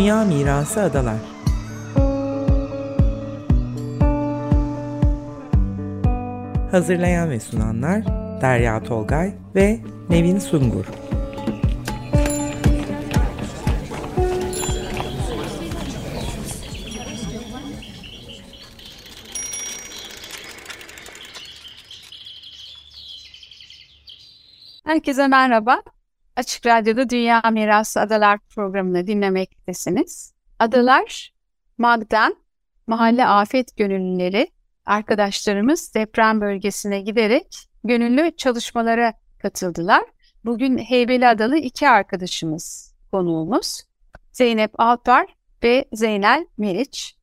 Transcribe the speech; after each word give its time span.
Dünya 0.00 0.24
Mirası 0.24 0.82
Adalar 0.82 1.16
Hazırlayan 6.70 7.30
ve 7.30 7.40
sunanlar 7.40 8.04
Derya 8.40 8.82
Tolgay 8.82 9.34
ve 9.54 9.80
Nevin 10.08 10.38
Sungur 10.38 10.84
Herkese 24.84 25.28
merhaba. 25.28 25.82
Açık 26.40 26.66
Radyo'da 26.66 27.10
Dünya 27.10 27.42
Mirası 27.52 28.00
Adalar 28.00 28.38
programını 28.38 29.06
dinlemektesiniz. 29.06 30.34
Adalar, 30.58 31.32
MAG'dan 31.78 32.36
mahalle 32.86 33.26
afet 33.26 33.76
gönüllüleri 33.76 34.48
arkadaşlarımız 34.86 35.94
deprem 35.94 36.40
bölgesine 36.40 37.00
giderek 37.00 37.46
gönüllü 37.84 38.36
çalışmalara 38.36 39.12
katıldılar. 39.38 40.02
Bugün 40.44 40.78
Heybeli 40.78 41.28
Adalı 41.28 41.56
iki 41.56 41.88
arkadaşımız 41.88 42.94
konuğumuz. 43.10 43.82
Zeynep 44.32 44.80
Alpar 44.80 45.26
ve 45.62 45.84
Zeynel 45.92 46.46
Meriç. 46.58 47.16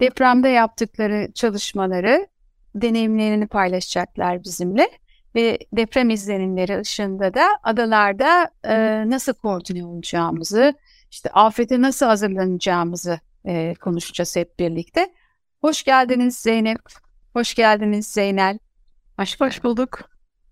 Depremde 0.00 0.48
yaptıkları 0.48 1.32
çalışmaları, 1.34 2.26
deneyimlerini 2.74 3.46
paylaşacaklar 3.46 4.44
bizimle 4.44 4.88
ve 5.34 5.58
deprem 5.72 6.10
izlenimleri 6.10 6.80
ışığında 6.80 7.34
da 7.34 7.48
adalarda 7.62 8.50
e, 8.64 9.02
nasıl 9.10 9.32
koordine 9.32 9.84
olacağımızı, 9.84 10.74
işte 11.10 11.30
afete 11.30 11.80
nasıl 11.80 12.06
hazırlanacağımızı 12.06 13.20
e, 13.44 13.74
konuşacağız 13.74 14.36
hep 14.36 14.58
birlikte. 14.58 15.12
Hoş 15.60 15.82
geldiniz 15.82 16.36
Zeynep, 16.36 16.80
hoş 17.32 17.54
geldiniz 17.54 18.06
Zeynel. 18.06 18.58
Hoş, 19.18 19.40
hoş 19.40 19.64
bulduk. 19.64 20.00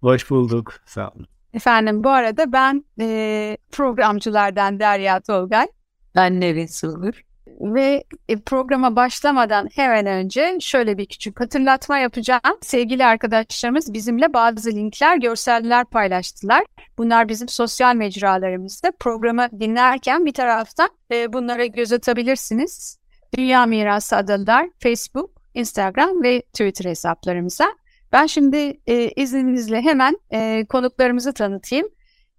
Hoş 0.01 0.31
bulduk, 0.31 0.75
sağ 0.87 1.09
olun. 1.09 1.27
Efendim 1.55 2.05
bu 2.05 2.11
arada 2.11 2.53
ben 2.53 2.85
e, 3.01 3.57
programcılardan 3.73 4.81
Derya 4.81 5.21
Tolgay. 5.21 5.67
Ben 6.15 6.41
Nevin 6.41 6.67
Sılgır 6.67 7.26
ve 7.61 8.05
e, 8.29 8.37
programa 8.37 8.97
başlamadan 8.97 9.69
hemen 9.75 10.07
önce 10.07 10.59
şöyle 10.61 10.99
bir 10.99 11.07
küçük 11.07 11.41
hatırlatma 11.41 11.99
yapacağım. 11.99 12.59
Sevgili 12.63 13.05
arkadaşlarımız 13.05 13.93
bizimle 13.93 14.33
bazı 14.33 14.71
linkler, 14.71 15.17
görseller 15.17 15.85
paylaştılar. 15.85 16.65
Bunlar 16.99 17.29
bizim 17.29 17.49
sosyal 17.49 17.95
mecralarımızda. 17.95 18.93
Programı 19.01 19.49
dinlerken 19.61 20.27
bir 20.27 20.33
taraftan 20.33 20.89
e, 21.13 21.33
bunlara 21.33 21.67
göz 21.67 21.93
atabilirsiniz. 21.93 22.99
Dünya 23.37 23.67
Mirası 23.67 24.17
Adalar, 24.17 24.69
Facebook, 24.79 25.31
Instagram 25.55 26.23
ve 26.23 26.43
Twitter 26.43 26.91
hesaplarımıza. 26.91 27.67
Ben 28.13 28.27
şimdi 28.27 28.81
e, 28.87 29.11
izninizle 29.17 29.81
hemen 29.81 30.19
e, 30.33 30.67
konuklarımızı 30.69 31.33
tanıtayım. 31.33 31.89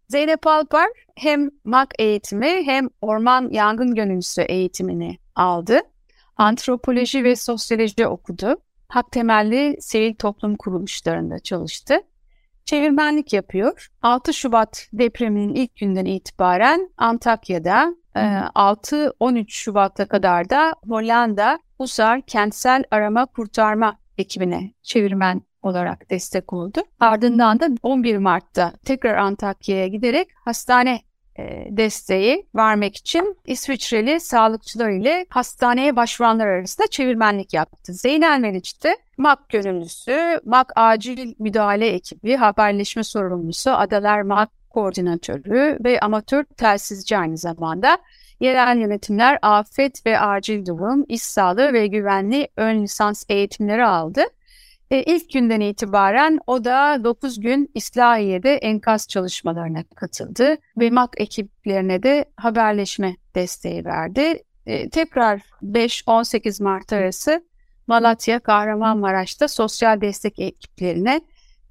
Zeynep 0.10 0.48
Alpar 0.48 0.90
hem 1.16 1.50
MAK 1.64 1.94
eğitimi 2.00 2.64
hem 2.66 2.90
orman 3.02 3.50
yangın 3.52 3.96
gönüllüsü 3.96 4.42
eğitimini 4.42 5.18
aldı. 5.36 5.80
Antropoloji 6.38 7.24
ve 7.24 7.36
sosyoloji 7.36 8.08
okudu. 8.08 8.56
Hak 8.90 9.12
temelli 9.12 9.78
sivil 9.80 10.16
toplum 10.16 10.56
kuruluşlarında 10.56 11.40
çalıştı. 11.40 11.96
Çevirmenlik 12.66 13.34
yapıyor. 13.34 13.88
6 14.02 14.34
Şubat 14.34 14.88
depreminin 14.94 15.56
ilk 15.56 15.76
günden 15.76 16.06
itibaren 16.06 16.90
Antakya'da, 16.98 17.96
6-13 18.16 19.40
e, 19.40 19.46
Şubat'a 19.48 20.08
kadar 20.08 20.50
da 20.50 20.76
Hollanda 20.88 21.60
Husar 21.78 22.22
Kentsel 22.22 22.84
Arama 22.92 23.26
Kurtarma 23.26 24.00
ekibine 24.18 24.74
çevirmen 24.84 25.42
olarak 25.68 26.10
destek 26.10 26.54
oldu. 26.54 26.82
Ardından 27.00 27.60
da 27.60 27.70
11 27.84 28.18
Mart'ta 28.18 28.74
tekrar 28.86 29.18
Antakya'ya 29.18 29.88
giderek 29.88 30.28
hastane 30.46 31.02
e, 31.40 31.68
desteği 31.70 32.46
vermek 32.56 32.98
için 32.98 33.38
İsviçreli 33.46 34.20
sağlıkçılar 34.20 34.90
ile 34.90 35.26
hastaneye 35.30 35.96
başvuranlar 35.96 36.48
arasında 36.48 36.88
çevirmenlik 36.88 37.54
yaptı. 37.54 37.94
Zeynel 37.94 38.40
Meriç 38.40 38.84
de 38.84 38.98
MAK 39.18 39.50
gönüllüsü, 39.50 40.40
MAK 40.46 40.72
acil 40.76 41.34
müdahale 41.40 41.88
ekibi, 41.88 42.36
haberleşme 42.36 43.04
sorumlusu, 43.04 43.72
Adalar 43.72 44.22
MAK 44.22 44.50
koordinatörü 44.70 45.78
ve 45.84 46.00
amatör 46.00 46.44
telsizci 46.44 47.18
aynı 47.18 47.38
zamanda. 47.38 47.98
Yerel 48.40 48.78
yönetimler 48.78 49.40
afet 49.42 50.06
ve 50.06 50.20
acil 50.20 50.66
durum, 50.66 51.06
iş 51.08 51.22
sağlığı 51.22 51.74
ve 51.74 51.88
güvenli 51.88 52.48
ön 52.58 52.84
lisans 52.84 53.24
eğitimleri 53.30 53.86
aldı. 53.86 54.22
E, 54.92 55.04
ilk 55.04 55.34
günden 55.34 55.62
itibaren 55.62 56.40
o 56.48 56.64
da 56.64 57.04
9 57.04 57.40
gün 57.40 57.72
İslahiye'de 57.74 58.56
enkaz 58.56 59.08
çalışmalarına 59.08 59.84
katıldı 59.96 60.58
ve 60.78 60.90
MAK 60.90 61.14
ekiplerine 61.18 62.04
de 62.04 62.26
haberleşme 62.36 63.16
desteği 63.36 63.86
verdi. 63.86 64.44
E, 64.66 64.90
tekrar 64.90 65.42
5-18 65.64 66.64
Mart 66.64 66.94
arası 66.94 67.44
Malatya, 67.88 68.40
Kahramanmaraş'ta 68.40 69.48
sosyal 69.48 70.02
destek 70.02 70.40
ekiplerine 70.40 71.22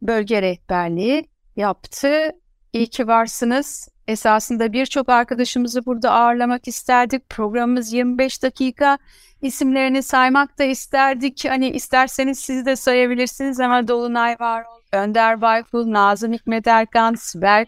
bölge 0.02 0.42
rehberliği 0.42 1.28
yaptı. 1.56 2.30
İyi 2.72 2.86
ki 2.86 3.06
varsınız. 3.06 3.88
Esasında 4.08 4.72
birçok 4.72 5.08
arkadaşımızı 5.08 5.86
burada 5.86 6.10
ağırlamak 6.10 6.68
isterdik. 6.68 7.28
Programımız 7.28 7.92
25 7.92 8.42
dakika 8.42 8.98
isimlerini 9.42 10.02
saymak 10.02 10.58
da 10.58 10.64
isterdik. 10.64 11.44
Hani 11.48 11.70
isterseniz 11.70 12.38
siz 12.38 12.66
de 12.66 12.76
sayabilirsiniz 12.76 13.60
ama 13.60 13.88
Dolunay 13.88 14.36
Varol, 14.40 14.80
Önder 14.92 15.40
Bayful, 15.40 15.92
Nazım 15.92 16.32
Hikmet 16.32 16.66
Erkan, 16.66 17.14
Sibel 17.14 17.66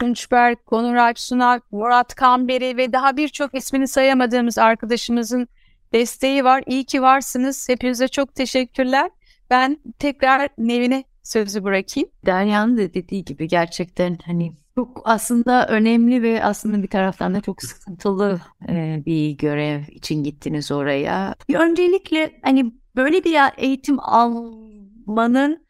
Tunçberk, 0.00 0.66
Konur 0.66 0.94
Alpsunak, 0.94 1.72
Murat 1.72 2.14
Kamberi 2.14 2.76
ve 2.76 2.92
daha 2.92 3.16
birçok 3.16 3.54
ismini 3.54 3.88
sayamadığımız 3.88 4.58
arkadaşımızın 4.58 5.48
desteği 5.92 6.44
var. 6.44 6.62
İyi 6.66 6.84
ki 6.84 7.02
varsınız. 7.02 7.68
Hepinize 7.68 8.08
çok 8.08 8.34
teşekkürler. 8.34 9.10
Ben 9.50 9.78
tekrar 9.98 10.48
Nevin'e 10.58 11.04
sözü 11.22 11.64
bırakayım. 11.64 12.08
Derya'nın 12.26 12.76
da 12.76 12.94
dediği 12.94 13.24
gibi 13.24 13.48
gerçekten 13.48 14.18
hani 14.26 14.52
çok 14.78 15.02
aslında 15.04 15.66
önemli 15.66 16.22
ve 16.22 16.44
aslında 16.44 16.82
bir 16.82 16.88
taraftan 16.88 17.34
da 17.34 17.40
çok 17.40 17.62
sıkıntılı 17.62 18.40
e, 18.68 19.02
bir 19.06 19.30
görev 19.30 19.80
için 19.90 20.24
gittiniz 20.24 20.72
oraya. 20.72 21.34
Öncelikle 21.54 22.40
hani 22.42 22.72
böyle 22.96 23.24
bir 23.24 23.36
eğitim 23.56 24.00
almanın 24.00 25.66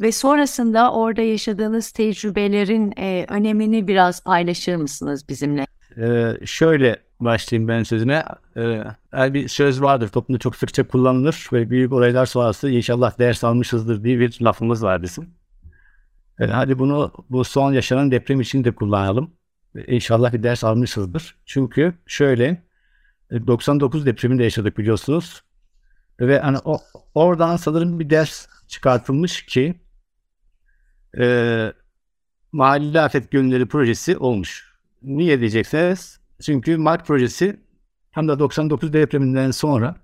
ve 0.00 0.12
sonrasında 0.12 0.92
orada 0.92 1.20
yaşadığınız 1.22 1.90
tecrübelerin 1.90 2.92
e, 2.96 3.26
önemini 3.28 3.88
biraz 3.88 4.24
paylaşır 4.24 4.76
mısınız 4.76 5.28
bizimle? 5.28 5.66
Ee, 5.98 6.32
şöyle 6.44 6.96
başlayayım 7.20 7.68
ben 7.68 7.82
sözüne. 7.82 8.24
Ee, 8.56 9.34
bir 9.34 9.48
söz 9.48 9.82
vardır 9.82 10.08
toplumda 10.08 10.38
çok 10.38 10.56
sıkça 10.56 10.88
kullanılır 10.88 11.48
ve 11.52 11.70
büyük 11.70 11.92
olaylar 11.92 12.26
sonrası 12.26 12.70
inşallah 12.70 13.18
ders 13.18 13.44
almışızdır 13.44 14.04
diye 14.04 14.20
bir 14.20 14.38
lafımız 14.40 14.82
var 14.82 15.02
bizim. 15.02 15.37
Hadi 16.38 16.78
bunu 16.78 17.12
bu 17.30 17.44
son 17.44 17.72
yaşanan 17.72 18.10
deprem 18.10 18.40
için 18.40 18.64
de 18.64 18.74
kullanalım. 18.74 19.30
İnşallah 19.86 20.32
bir 20.32 20.42
ders 20.42 20.64
almışızdır. 20.64 21.36
Çünkü 21.46 21.94
şöyle 22.06 22.62
99 23.30 24.06
depreminde 24.06 24.44
yaşadık 24.44 24.78
biliyorsunuz. 24.78 25.42
Ve 26.20 26.40
hani 26.40 26.58
o, 26.64 26.78
oradan 27.14 27.56
sanırım 27.56 28.00
bir 28.00 28.10
ders 28.10 28.46
çıkartılmış 28.68 29.46
ki 29.46 29.80
e, 31.18 31.72
Mahalle 32.52 33.00
Afet 33.00 33.30
Gönülleri 33.30 33.66
projesi 33.66 34.16
olmuş. 34.16 34.78
Niye 35.02 35.40
diyeceksiniz? 35.40 36.20
Çünkü 36.42 36.76
Mart 36.76 37.06
projesi 37.06 37.60
hem 38.10 38.28
de 38.28 38.38
99 38.38 38.92
depreminden 38.92 39.50
sonra 39.50 39.96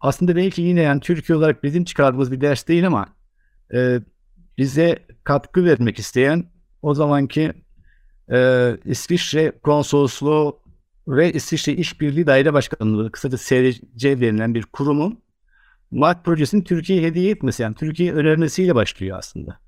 aslında 0.00 0.36
belki 0.36 0.62
yine 0.62 0.80
yani 0.80 1.00
Türkiye 1.00 1.38
olarak 1.38 1.62
bizim 1.64 1.84
çıkardığımız 1.84 2.32
bir 2.32 2.40
ders 2.40 2.68
değil 2.68 2.86
ama 2.86 3.06
e, 3.74 4.00
bize 4.58 4.98
katkı 5.24 5.64
vermek 5.64 5.98
isteyen 5.98 6.44
o 6.82 6.94
zamanki 6.94 7.52
e, 8.32 8.70
İsviçre 8.84 9.52
Konsolosluğu 9.62 10.58
ve 11.08 11.32
İsviçre 11.32 11.72
İşbirliği 11.72 12.26
Daire 12.26 12.52
Başkanlığı 12.52 13.12
kısaca 13.12 13.38
SRC 13.38 14.20
denilen 14.20 14.54
bir 14.54 14.62
kurumun 14.62 15.22
MARC 15.90 16.22
projesini 16.24 16.64
Türkiye'ye 16.64 17.06
hediye 17.06 17.30
etmesi 17.30 17.62
yani 17.62 17.74
Türkiye 17.74 18.12
önermesiyle 18.12 18.74
başlıyor 18.74 19.18
aslında. 19.18 19.58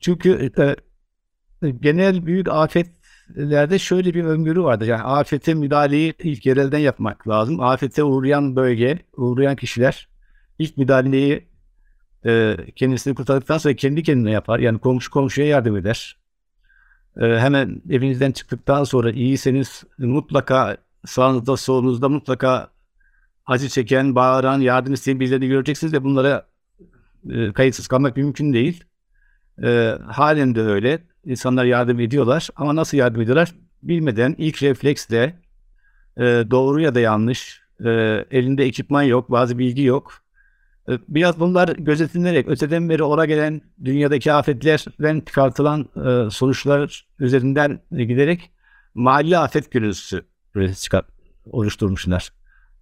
Çünkü 0.00 0.52
e, 0.58 1.70
genel 1.70 2.26
büyük 2.26 2.48
afetlerde 2.48 3.78
şöyle 3.78 4.14
bir 4.14 4.24
öngörü 4.24 4.62
vardı. 4.62 4.86
Yani 4.86 5.02
afete 5.02 5.54
müdahaleyi 5.54 6.14
ilk 6.18 6.46
yerelden 6.46 6.78
yapmak 6.78 7.28
lazım. 7.28 7.60
Afete 7.60 8.04
uğrayan 8.04 8.56
bölge, 8.56 8.98
uğrayan 9.16 9.56
kişiler 9.56 10.08
ilk 10.58 10.76
müdahaleyi 10.76 11.48
e, 12.26 12.56
kendisini 12.76 13.14
kurtardıktan 13.14 13.58
sonra 13.58 13.74
kendi 13.74 14.02
kendine 14.02 14.30
yapar. 14.30 14.58
Yani 14.58 14.78
komşu 14.78 15.10
komşuya 15.10 15.46
yardım 15.46 15.76
eder. 15.76 16.16
E, 17.20 17.24
hemen 17.24 17.82
evinizden 17.90 18.32
çıktıktan 18.32 18.84
sonra 18.84 19.10
iyiyseniz 19.10 19.84
mutlaka 19.98 20.76
sağınızda 21.06 21.56
solunuzda 21.56 22.08
mutlaka 22.08 22.68
acı 23.46 23.68
çeken, 23.68 24.14
bağıran, 24.14 24.60
yardım 24.60 24.94
isteyen 24.94 25.20
birilerini 25.20 25.48
göreceksiniz 25.48 25.92
ve 25.92 26.04
bunlara 26.04 26.46
e, 27.30 27.52
kayıtsız 27.52 27.88
kalmak 27.88 28.16
mümkün 28.16 28.52
değil. 28.52 28.84
E, 29.62 29.98
halen 30.06 30.54
de 30.54 30.60
öyle. 30.60 31.02
İnsanlar 31.24 31.64
yardım 31.64 32.00
ediyorlar 32.00 32.48
ama 32.56 32.76
nasıl 32.76 32.96
yardım 32.96 33.22
ediyorlar 33.22 33.54
bilmeden 33.82 34.34
ilk 34.38 34.62
refleksle 34.62 35.34
e, 36.16 36.22
doğru 36.22 36.80
ya 36.80 36.94
da 36.94 37.00
yanlış, 37.00 37.62
e, 37.84 37.90
elinde 38.30 38.64
ekipman 38.64 39.02
yok, 39.02 39.30
bazı 39.30 39.58
bilgi 39.58 39.82
yok. 39.82 40.23
E, 40.88 40.92
biraz 41.08 41.40
bunlar 41.40 41.68
gözetilerek 41.68 42.48
öteden 42.48 42.88
beri 42.88 43.02
ora 43.02 43.24
gelen 43.24 43.60
dünyadaki 43.84 44.32
afetlerden 44.32 45.20
çıkartılan 45.20 45.88
e, 45.96 46.30
sonuçlar 46.30 47.06
üzerinden 47.18 47.80
giderek 47.90 48.50
mahalle 48.94 49.38
afet 49.38 49.70
görüntüsü 49.70 50.24
çıkar, 50.80 51.04
oluşturmuşlar. 51.46 52.32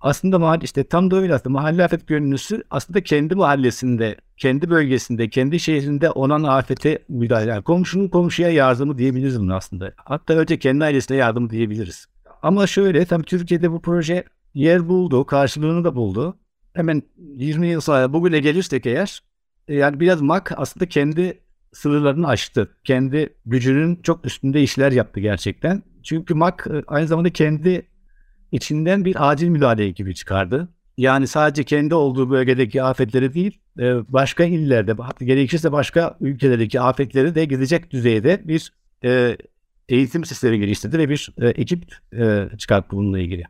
Aslında 0.00 0.38
mahalle 0.38 0.64
işte 0.64 0.84
tam 0.84 1.10
da 1.10 1.16
öyle 1.16 1.34
aslında 1.34 1.52
mahalle 1.52 1.84
afet 1.84 2.06
görüntüsü 2.06 2.62
aslında 2.70 3.02
kendi 3.02 3.34
mahallesinde, 3.34 4.16
kendi 4.36 4.70
bölgesinde, 4.70 5.28
kendi 5.28 5.60
şehrinde 5.60 6.10
olan 6.10 6.42
afete 6.42 6.98
müdahale. 7.08 7.50
Yani 7.50 7.62
komşunun 7.62 8.08
komşuya 8.08 8.50
yardımı 8.50 8.98
diyebiliriz 8.98 9.40
bunu 9.40 9.54
aslında. 9.54 9.92
Hatta 9.96 10.34
önce 10.34 10.58
kendi 10.58 10.84
ailesine 10.84 11.16
yardım 11.16 11.50
diyebiliriz. 11.50 12.06
Ama 12.42 12.66
şöyle 12.66 13.04
tabii 13.04 13.24
Türkiye'de 13.24 13.72
bu 13.72 13.82
proje 13.82 14.24
yer 14.54 14.88
buldu, 14.88 15.26
karşılığını 15.26 15.84
da 15.84 15.94
buldu. 15.94 16.36
Hemen 16.74 17.02
20 17.36 17.68
yıl 17.68 17.80
sonra 17.80 18.12
bugüne 18.12 18.40
gelirsek 18.40 18.86
eğer 18.86 19.22
e, 19.68 19.74
yani 19.74 20.00
biraz 20.00 20.20
MAK 20.20 20.52
aslında 20.56 20.86
kendi 20.86 21.40
sınırlarını 21.72 22.28
aştı. 22.28 22.76
Kendi 22.84 23.34
gücünün 23.46 23.96
çok 24.02 24.26
üstünde 24.26 24.62
işler 24.62 24.92
yaptı 24.92 25.20
gerçekten. 25.20 25.82
Çünkü 26.02 26.34
MAK 26.34 26.66
e, 26.70 26.82
aynı 26.86 27.06
zamanda 27.06 27.30
kendi 27.30 27.86
içinden 28.52 29.04
bir 29.04 29.30
acil 29.30 29.48
müdahale 29.48 29.84
ekibi 29.84 30.14
çıkardı. 30.14 30.68
Yani 30.96 31.26
sadece 31.26 31.64
kendi 31.64 31.94
olduğu 31.94 32.30
bölgedeki 32.30 32.82
afetleri 32.82 33.34
değil, 33.34 33.58
e, 33.78 34.12
başka 34.12 34.44
illerde, 34.44 34.94
gerekirse 35.20 35.72
başka 35.72 36.16
ülkelerdeki 36.20 36.80
afetleri 36.80 37.34
de 37.34 37.44
gidecek 37.44 37.90
düzeyde 37.90 38.42
bir 38.44 38.72
eğitim 39.88 40.24
sistemi 40.24 40.58
geliştirdi 40.58 40.98
ve 40.98 41.08
bir 41.08 41.34
ekip 41.38 41.84
çıkarttı 42.58 42.96
bununla 42.96 43.18
ilgili. 43.18 43.44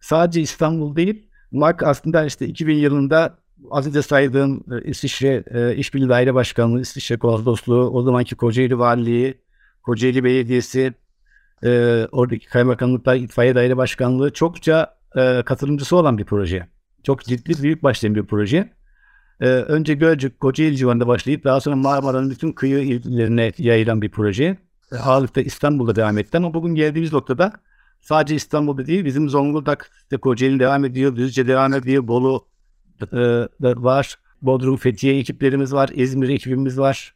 Sadece 0.00 0.40
İstanbul 0.40 0.96
değil, 0.96 1.29
MAK 1.52 1.82
aslında 1.82 2.24
işte 2.24 2.46
2000 2.46 2.74
yılında 2.74 3.38
az 3.70 3.86
önce 3.86 4.02
saydığım 4.02 4.64
İsviçre 4.84 5.44
İşbirliği 5.76 6.08
Daire 6.08 6.34
Başkanlığı, 6.34 6.80
İsviçre 6.80 7.18
Konsolosluğu, 7.18 7.90
o 7.90 8.02
zamanki 8.02 8.36
Kocaeli 8.36 8.78
Valiliği, 8.78 9.38
Kocaeli 9.82 10.24
Belediyesi, 10.24 10.94
e, 11.64 11.68
oradaki 12.12 12.46
kaymakamlıklar, 12.46 13.16
itfaiye 13.16 13.54
daire 13.54 13.76
başkanlığı 13.76 14.32
çokça 14.32 14.96
e, 15.16 15.42
katılımcısı 15.42 15.96
olan 15.96 16.18
bir 16.18 16.24
proje. 16.24 16.66
Çok 17.02 17.24
ciddi 17.24 17.62
büyük 17.62 17.82
başlayan 17.82 18.14
bir 18.14 18.26
proje. 18.26 18.72
E, 19.40 19.46
önce 19.46 19.94
Gölcük, 19.94 20.40
Kocaeli 20.40 20.76
civarında 20.76 21.06
başlayıp 21.06 21.44
daha 21.44 21.60
sonra 21.60 21.76
Marmara'nın 21.76 22.30
bütün 22.30 22.52
kıyı 22.52 22.78
illerine 22.78 23.52
yayılan 23.58 24.02
bir 24.02 24.10
proje. 24.10 24.58
E, 24.92 24.96
ağırlıkta 24.96 25.40
İstanbul'da 25.40 25.96
devam 25.96 26.18
etti 26.18 26.36
ama 26.36 26.54
bugün 26.54 26.74
geldiğimiz 26.74 27.12
noktada 27.12 27.52
sadece 28.00 28.34
İstanbul'da 28.34 28.86
değil 28.86 29.04
bizim 29.04 29.28
Zonguldak, 29.28 29.90
Kocaeli 30.22 30.60
devam 30.60 30.84
ediyor, 30.84 31.16
Düzce 31.16 31.46
devam 31.48 31.74
ediyor, 31.74 32.08
Bolu 32.08 32.46
e, 33.12 33.18
var, 33.60 34.18
Bodrum, 34.42 34.76
Fethiye 34.76 35.18
ekiplerimiz 35.18 35.72
var, 35.72 35.90
İzmir 35.94 36.28
ekibimiz 36.28 36.78
var. 36.78 37.14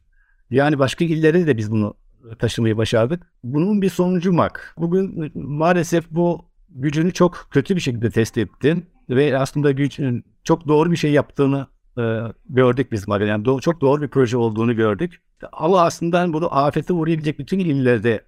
Yani 0.50 0.78
başka 0.78 1.04
illere 1.04 1.46
de 1.46 1.56
biz 1.56 1.70
bunu 1.70 1.94
taşımayı 2.38 2.76
başardık. 2.76 3.22
Bunun 3.44 3.82
bir 3.82 3.90
sonucu 3.90 4.32
MAK. 4.32 4.74
Bugün 4.78 5.32
maalesef 5.34 6.10
bu 6.10 6.44
gücünü 6.68 7.12
çok 7.12 7.48
kötü 7.50 7.76
bir 7.76 7.80
şekilde 7.80 8.10
test 8.10 8.38
etti 8.38 8.76
ve 9.08 9.38
aslında 9.38 9.70
güç 9.70 10.00
çok 10.44 10.68
doğru 10.68 10.90
bir 10.90 10.96
şey 10.96 11.12
yaptığını 11.12 11.66
e, 11.98 12.02
gördük 12.48 12.92
biz 12.92 13.08
MAK'ın. 13.08 13.26
Yani 13.26 13.44
do- 13.44 13.60
çok 13.60 13.80
doğru 13.80 14.02
bir 14.02 14.08
proje 14.08 14.36
olduğunu 14.36 14.76
gördük. 14.76 15.22
Ama 15.52 15.82
aslında 15.82 16.32
bunu 16.32 16.56
afete 16.56 16.92
uğrayabilecek 16.92 17.38
bütün 17.38 17.58
illerde 17.58 18.24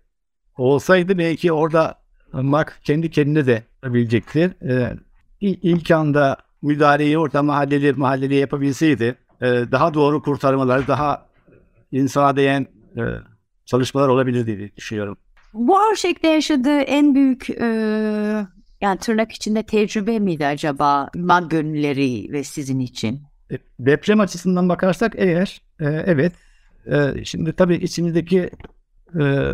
olsaydı 0.56 1.19
belki 1.19 1.52
orada 1.52 2.06
MAK 2.32 2.81
kendi 2.84 3.11
kendine 3.11 3.46
de 3.46 3.62
yapabilecekti. 3.82 4.56
E, 4.62 4.96
ilk 5.40 5.90
anda 5.90 6.37
müdahaleyi 6.62 7.19
orada 7.19 7.43
mahalleli 7.43 7.93
mahalleli 7.93 8.34
yapabilseydi 8.34 9.17
e, 9.40 9.46
daha 9.46 9.94
doğru 9.94 10.23
kurtarmalar, 10.23 10.88
daha 10.88 11.26
insana 11.93 12.37
değen 12.37 12.67
e, 12.96 13.02
çalışmalar 13.67 14.08
olabilir 14.08 14.46
diye 14.46 14.76
düşünüyorum. 14.76 15.17
Bu 15.55 15.78
şekilde 15.96 16.28
yaşadığı 16.28 16.81
en 16.81 17.14
büyük 17.14 17.50
e, 17.50 17.67
yani 18.81 18.99
tırnak 18.99 19.32
içinde 19.32 19.62
tecrübe 19.62 20.19
miydi 20.19 20.46
acaba 20.46 21.11
mag 21.14 21.50
gönülleri 21.50 22.32
ve 22.32 22.44
sizin 22.44 22.78
için? 22.78 23.23
E, 23.52 23.58
deprem 23.81 24.20
açısından 24.20 24.69
bakarsak 24.69 25.12
eğer 25.17 25.62
e, 25.81 25.84
evet 25.84 26.32
e, 26.87 27.25
şimdi 27.25 27.52
tabii 27.52 27.75
içimizdeki 27.75 28.50
e, 29.20 29.50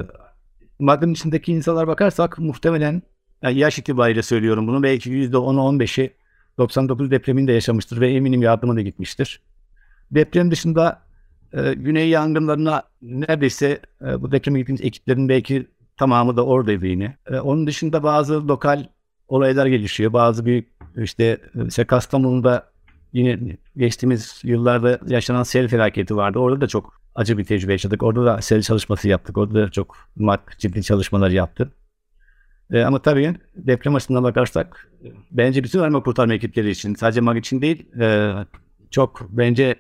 MAG'ın 0.83 1.13
içindeki 1.13 1.53
insanlar 1.53 1.87
bakarsak 1.87 2.39
muhtemelen 2.39 3.03
yani 3.43 3.59
yaş 3.59 3.79
itibariyle 3.79 4.23
söylüyorum 4.23 4.67
bunu 4.67 4.83
belki 4.83 5.11
%10'u 5.11 5.61
15'i 5.61 6.11
99 6.59 7.11
depreminde 7.11 7.53
yaşamıştır 7.53 8.01
ve 8.01 8.11
eminim 8.11 8.43
yardıma 8.43 8.77
da 8.77 8.81
gitmiştir. 8.81 9.41
Deprem 10.11 10.51
dışında 10.51 11.03
e, 11.53 11.75
güney 11.75 12.09
yangınlarına 12.09 12.83
neredeyse 13.03 13.81
e, 14.07 14.23
bu 14.23 14.33
deprem 14.33 14.57
gittiğimiz 14.57 14.85
ekiplerin 14.85 15.29
belki 15.29 15.67
tamamı 15.97 16.37
da 16.37 16.47
oradaydı 16.47 16.87
yine. 16.87 17.17
E, 17.31 17.41
onun 17.41 17.67
dışında 17.67 18.03
bazı 18.03 18.49
lokal 18.49 18.87
olaylar 19.29 19.67
gelişiyor. 19.67 20.13
Bazı 20.13 20.47
bir 20.47 20.65
işte 20.97 21.39
işte 21.67 21.85
Kastamonu'da 21.85 22.71
yine 23.13 23.57
geçtiğimiz 23.77 24.41
yıllarda 24.45 24.99
yaşanan 25.07 25.43
sel 25.43 25.69
felaketi 25.69 26.17
vardı. 26.17 26.39
Orada 26.39 26.61
da 26.61 26.67
çok 26.67 27.02
acı 27.15 27.39
bir 27.39 27.45
tecrübe 27.45 27.73
yaşadık. 27.73 28.03
Orada 28.03 28.25
da 28.25 28.43
sel 28.43 28.63
çalışması 28.63 29.09
yaptık. 29.09 29.39
Orada 29.39 29.55
da 29.55 29.71
çok 29.71 29.97
mak 30.17 30.59
ciddi 30.59 30.83
çalışmalar 30.83 31.31
yaptı. 31.31 31.73
E, 32.73 32.83
ama 32.83 33.03
tabii 33.03 33.35
deprem 33.57 33.95
açısından 33.95 34.23
bakarsak 34.23 34.93
bence 35.31 35.65
bütün 35.65 35.79
arama 35.79 36.03
kurtarma 36.03 36.35
ekipleri 36.35 36.71
için 36.71 36.95
sadece 36.95 37.21
MAG 37.21 37.37
için 37.37 37.63
değil 37.63 38.01
e, 38.01 38.35
çok 38.91 39.27
bence 39.31 39.77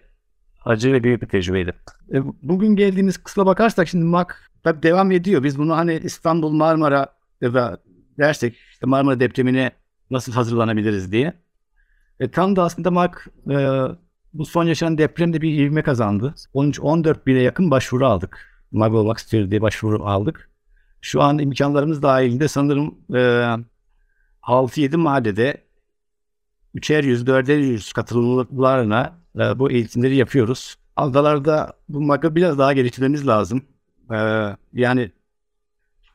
acı 0.64 0.92
ve 0.92 1.04
büyük 1.04 1.22
bir 1.22 1.28
tecrübeydi. 1.28 1.72
E, 2.12 2.22
bugün 2.42 2.76
geldiğimiz 2.76 3.18
kısma 3.18 3.46
bakarsak 3.46 3.88
şimdi 3.88 4.04
MAK 4.04 4.50
tabii 4.64 4.82
devam 4.82 5.12
ediyor. 5.12 5.42
Biz 5.42 5.58
bunu 5.58 5.76
hani 5.76 6.00
İstanbul, 6.04 6.50
Marmara 6.50 7.06
ya 7.40 7.54
da 7.54 7.78
dersek 8.18 8.56
işte 8.72 8.86
Marmara 8.86 9.20
depremine 9.20 9.70
nasıl 10.10 10.32
hazırlanabiliriz 10.32 11.12
diye. 11.12 11.32
E, 12.20 12.30
tam 12.30 12.56
da 12.56 12.62
aslında 12.62 12.90
MAK 12.90 13.28
e, 13.50 13.56
bu 14.34 14.46
son 14.46 14.64
yaşanan 14.64 14.98
depremde 14.98 15.40
bir 15.40 15.58
ivme 15.58 15.82
kazandı. 15.82 16.34
13-14 16.54 17.16
bine 17.26 17.38
yakın 17.38 17.70
başvuru 17.70 18.06
aldık. 18.06 18.52
MAK 18.72 18.94
olmak 18.94 19.18
istiyor 19.18 19.50
diye 19.50 19.62
başvuru 19.62 20.04
aldık. 20.04 20.50
Şu 21.00 21.22
an 21.22 21.38
imkanlarımız 21.38 22.02
dahilinde 22.02 22.48
sanırım 22.48 22.94
e, 23.14 23.46
6-7 24.42 24.96
mahallede 24.96 25.64
üçer 26.74 27.04
yüz, 27.04 27.26
dörder 27.26 27.58
yüz 27.58 27.92
katılımlarına 27.92 29.18
e, 29.38 29.58
bu 29.58 29.70
eğitimleri 29.70 30.16
yapıyoruz. 30.16 30.76
Adalarda 30.96 31.72
bu 31.88 32.00
MAG'ı 32.00 32.34
biraz 32.36 32.58
daha 32.58 32.72
geliştirmemiz 32.72 33.26
lazım. 33.26 33.62
E, 34.10 34.16
yani 34.72 35.12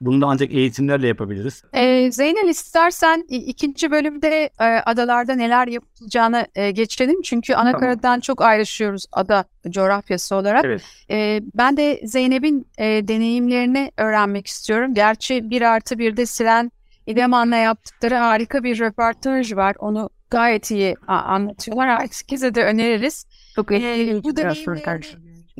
bunu 0.01 0.21
da 0.21 0.25
ancak 0.27 0.53
eğitimlerle 0.53 1.07
yapabiliriz. 1.07 1.63
Ee, 1.73 2.11
Zeynel 2.11 2.49
istersen 2.49 3.25
ikinci 3.29 3.91
bölümde 3.91 4.49
e, 4.59 4.63
adalarda 4.63 5.35
neler 5.35 5.67
yapılacağını 5.67 6.47
e, 6.55 6.71
geçelim. 6.71 7.21
Çünkü 7.21 7.53
Anakaradan 7.53 8.01
tamam. 8.01 8.19
çok 8.19 8.41
ayrışıyoruz 8.41 9.05
ada 9.11 9.45
coğrafyası 9.69 10.35
olarak. 10.35 10.65
Evet. 10.65 10.81
E, 11.11 11.41
ben 11.55 11.77
de 11.77 12.01
Zeynep'in 12.03 12.67
e, 12.77 13.07
deneyimlerini 13.07 13.91
öğrenmek 13.97 14.47
istiyorum. 14.47 14.93
Gerçi 14.93 15.49
bir 15.49 15.61
artı 15.61 15.99
bir 15.99 16.17
de 16.17 16.25
Silen 16.25 16.71
İdeman'la 17.07 17.55
yaptıkları 17.55 18.15
harika 18.15 18.63
bir 18.63 18.79
röportaj 18.79 19.55
var. 19.55 19.75
Onu 19.79 20.09
gayet 20.29 20.71
iyi 20.71 20.95
anlatıyorlar. 21.07 21.87
Herkese 21.89 22.55
de 22.55 22.63
öneririz. 22.63 23.25
Çok 23.55 23.71
ee, 23.71 24.21
bu 24.23 24.35
da 24.35 24.53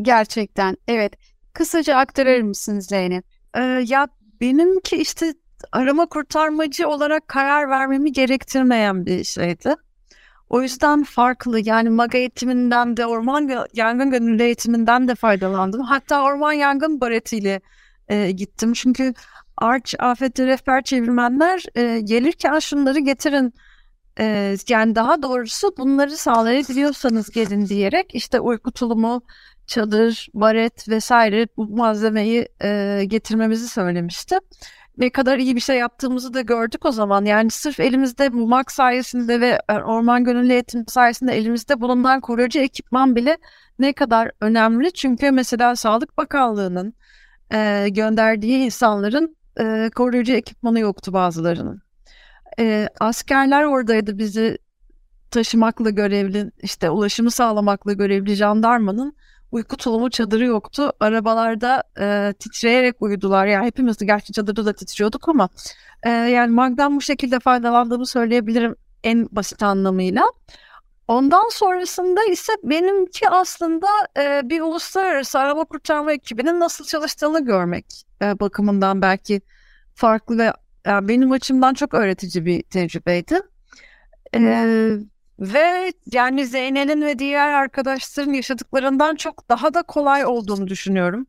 gerçekten 0.02 0.78
evet. 0.88 1.14
Kısaca 1.54 1.96
aktarır 1.96 2.42
mısınız 2.42 2.88
Zeynep? 2.88 3.26
Ee, 3.56 3.62
ya 3.88 4.08
benimki 4.42 4.96
işte 4.96 5.34
arama 5.72 6.06
kurtarmacı 6.06 6.88
olarak 6.90 7.28
karar 7.28 7.70
vermemi 7.70 8.12
gerektirmeyen 8.12 9.06
bir 9.06 9.24
şeydi. 9.24 9.76
O 10.50 10.62
yüzden 10.62 11.04
farklı 11.04 11.60
yani 11.64 11.90
MAGA 11.90 12.18
eğitiminden 12.18 12.98
de 12.98 13.06
orman 13.06 13.68
yangın 13.74 14.12
gönüllü 14.12 14.44
eğitiminden 14.44 15.08
de 15.08 15.16
faydalandım. 15.16 15.82
Hatta 15.82 16.24
orman 16.24 16.54
yangın 16.54 17.02
baretiyle 17.02 17.62
e, 18.08 18.32
gittim. 18.32 18.74
Çünkü 18.74 19.14
Arç 19.58 19.96
afet 20.00 20.40
rehber 20.40 20.84
çevirmenler 20.84 21.64
e, 21.76 22.00
gelirken 22.00 22.60
şunları 22.60 23.00
getirin 23.00 23.54
e, 24.20 24.56
yani 24.70 24.96
daha 24.96 25.22
doğrusu 25.22 25.78
bunları 25.78 26.18
sağlayabiliyorsanız 26.18 27.30
gelin 27.30 27.68
diyerek 27.68 28.16
işte 28.16 28.40
uyku 28.40 28.72
tulumu, 28.72 29.22
çadır, 29.68 30.28
baret 30.34 30.90
vesaire 30.90 31.48
bu 31.58 31.68
malzemeyi 31.68 32.48
e, 32.64 33.04
getirmemizi 33.08 33.68
söylemişti. 33.68 34.38
ne 34.98 35.10
kadar 35.10 35.38
iyi 35.38 35.56
bir 35.56 35.62
şey 35.62 35.78
yaptığımızı 35.78 36.34
da 36.34 36.42
gördük 36.42 36.86
o 36.86 36.92
zaman. 36.92 37.26
Yani 37.26 37.52
sırf 37.52 37.80
elimizde 37.80 38.34
bu 38.34 38.48
MAK 38.48 38.72
sayesinde 38.72 39.42
ve 39.42 39.60
e, 39.70 39.74
Orman 39.74 40.24
Gönüllü 40.24 40.54
Eğitim 40.54 40.88
sayesinde 40.88 41.38
elimizde 41.38 41.82
bulunan 41.82 42.22
koruyucu 42.22 42.60
ekipman 42.60 43.16
bile 43.16 43.38
ne 43.80 43.94
kadar 43.94 44.32
önemli. 44.42 44.92
Çünkü 44.92 45.32
mesela 45.32 45.76
Sağlık 45.76 46.18
Bakanlığı'nın 46.18 46.94
e, 47.54 47.90
gönderdiği 47.90 48.58
insanların 48.58 49.38
e, 49.60 49.90
koruyucu 49.96 50.34
ekipmanı 50.34 50.80
yoktu 50.80 51.14
bazılarının. 51.14 51.82
E, 52.60 52.90
askerler 53.00 53.64
oradaydı 53.64 54.18
bizi 54.18 54.58
taşımakla 55.32 55.90
görevli, 55.90 56.52
işte 56.62 56.90
ulaşımı 56.90 57.32
sağlamakla 57.32 57.94
görevli 57.94 58.36
jandarmanın 58.36 59.16
uyku 59.52 59.78
tulumu 59.78 60.10
çadırı 60.10 60.46
yoktu. 60.46 60.92
Arabalarda 61.00 61.84
e, 62.00 62.34
titreyerek 62.40 63.02
uyudular. 63.02 63.46
Yani 63.46 63.66
hepimiz 63.66 64.00
de 64.00 64.06
gerçi 64.06 64.34
çadırda 64.34 64.66
da 64.66 64.74
titriyorduk 64.74 65.30
ama 65.30 65.50
e, 66.04 66.10
yani 66.10 66.52
Mag'dan 66.52 66.96
bu 66.96 67.02
şekilde 67.02 67.40
faydalandığımı 67.40 68.06
söyleyebilirim 68.06 68.76
en 69.04 69.28
basit 69.32 69.64
anlamıyla. 69.64 70.24
Ondan 71.08 71.50
sonrasında 71.50 72.24
ise 72.24 72.54
benimki 72.64 73.30
aslında 73.30 73.88
e, 74.20 74.50
bir 74.50 74.62
uluslararası 74.62 75.40
arama 75.40 75.66
kurtarma 75.66 76.14
ekibinin 76.14 76.60
nasıl 76.60 76.86
çalıştığını 76.86 77.46
görmek 77.46 78.04
e, 78.22 78.40
bakımından 78.40 79.02
belki 79.02 79.42
farklı 79.96 80.38
ve 80.38 80.54
yani 80.86 81.08
benim 81.08 81.32
açımdan 81.32 81.74
çok 81.74 81.94
öğretici 81.94 82.46
bir 82.46 82.64
tecrübeydi. 82.64 83.40
E, 84.36 84.98
ve 85.40 85.94
yani 86.12 86.46
Zeynel'in 86.48 87.02
ve 87.02 87.20
diğer 87.20 87.54
arkadaşların 87.54 88.34
yaşadıklarından 88.34 89.16
çok 89.16 89.50
daha 89.50 89.74
da 89.74 89.84
kolay 89.84 90.26
olduğunu 90.26 90.68
düşünüyorum. 90.68 91.28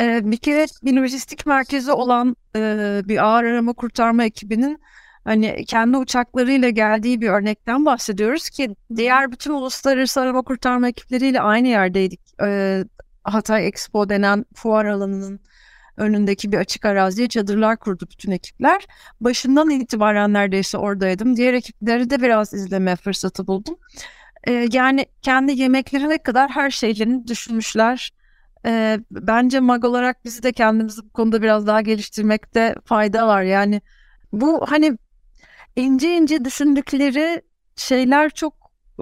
Ee, 0.00 0.20
bir 0.30 0.36
kere 0.36 0.66
bir 0.82 0.92
lojistik 0.92 1.46
merkezi 1.46 1.92
olan 1.92 2.36
e, 2.56 3.00
bir 3.04 3.24
ağır 3.24 3.44
arama 3.44 3.72
kurtarma 3.72 4.24
ekibinin 4.24 4.80
hani 5.24 5.64
kendi 5.64 5.96
uçaklarıyla 5.96 6.68
geldiği 6.68 7.20
bir 7.20 7.28
örnekten 7.28 7.86
bahsediyoruz 7.86 8.50
ki 8.50 8.76
diğer 8.96 9.32
bütün 9.32 9.52
uluslararası 9.52 10.20
arama 10.20 10.42
kurtarma 10.42 10.88
ekipleriyle 10.88 11.40
aynı 11.40 11.68
yerdeydik. 11.68 12.20
Ee, 12.42 12.84
Hatay 13.24 13.66
Expo 13.68 14.08
denen 14.08 14.44
fuar 14.54 14.84
alanının 14.84 15.40
önündeki 15.96 16.52
bir 16.52 16.58
açık 16.58 16.84
araziye 16.84 17.28
çadırlar 17.28 17.76
kurdu 17.76 18.06
bütün 18.12 18.30
ekipler. 18.30 18.86
Başından 19.20 19.70
itibaren 19.70 20.32
neredeyse 20.32 20.78
oradaydım. 20.78 21.36
Diğer 21.36 21.54
ekipleri 21.54 22.10
de 22.10 22.22
biraz 22.22 22.54
izleme 22.54 22.96
fırsatı 22.96 23.46
buldum. 23.46 23.76
Ee, 24.46 24.68
yani 24.72 25.06
kendi 25.22 25.52
yemeklerine 25.52 26.18
kadar 26.18 26.50
her 26.50 26.70
şeylerini 26.70 27.26
düşünmüşler. 27.26 28.12
Ee, 28.66 28.98
bence 29.10 29.60
mag 29.60 29.84
olarak 29.84 30.24
bizi 30.24 30.42
de 30.42 30.52
kendimizi 30.52 31.02
bu 31.04 31.10
konuda 31.10 31.42
biraz 31.42 31.66
daha 31.66 31.80
geliştirmekte 31.80 32.74
fayda 32.84 33.26
var. 33.26 33.42
Yani 33.42 33.80
bu 34.32 34.66
hani 34.68 34.98
ince 35.76 36.16
ince 36.16 36.44
düşündükleri 36.44 37.42
şeyler 37.76 38.30
çok 38.30 38.54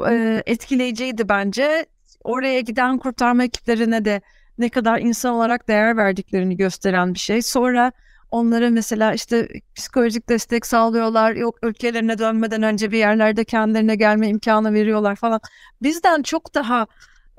e, 0.08 0.42
etkileyiciydi 0.46 1.28
bence. 1.28 1.86
Oraya 2.24 2.60
giden 2.60 2.98
kurtarma 2.98 3.44
ekiplerine 3.44 4.04
de 4.04 4.20
ne 4.60 4.68
kadar 4.68 4.98
insan 4.98 5.34
olarak 5.34 5.68
değer 5.68 5.96
verdiklerini 5.96 6.56
gösteren 6.56 7.14
bir 7.14 7.18
şey. 7.18 7.42
Sonra 7.42 7.92
onlara 8.30 8.70
mesela 8.70 9.12
işte 9.14 9.48
psikolojik 9.74 10.28
destek 10.28 10.66
sağlıyorlar. 10.66 11.32
Yok 11.32 11.58
ülkelerine 11.62 12.18
dönmeden 12.18 12.62
önce 12.62 12.92
bir 12.92 12.98
yerlerde 12.98 13.44
kendilerine 13.44 13.94
gelme 13.94 14.28
imkanı 14.28 14.72
veriyorlar 14.74 15.16
falan. 15.16 15.40
Bizden 15.82 16.22
çok 16.22 16.54
daha 16.54 16.86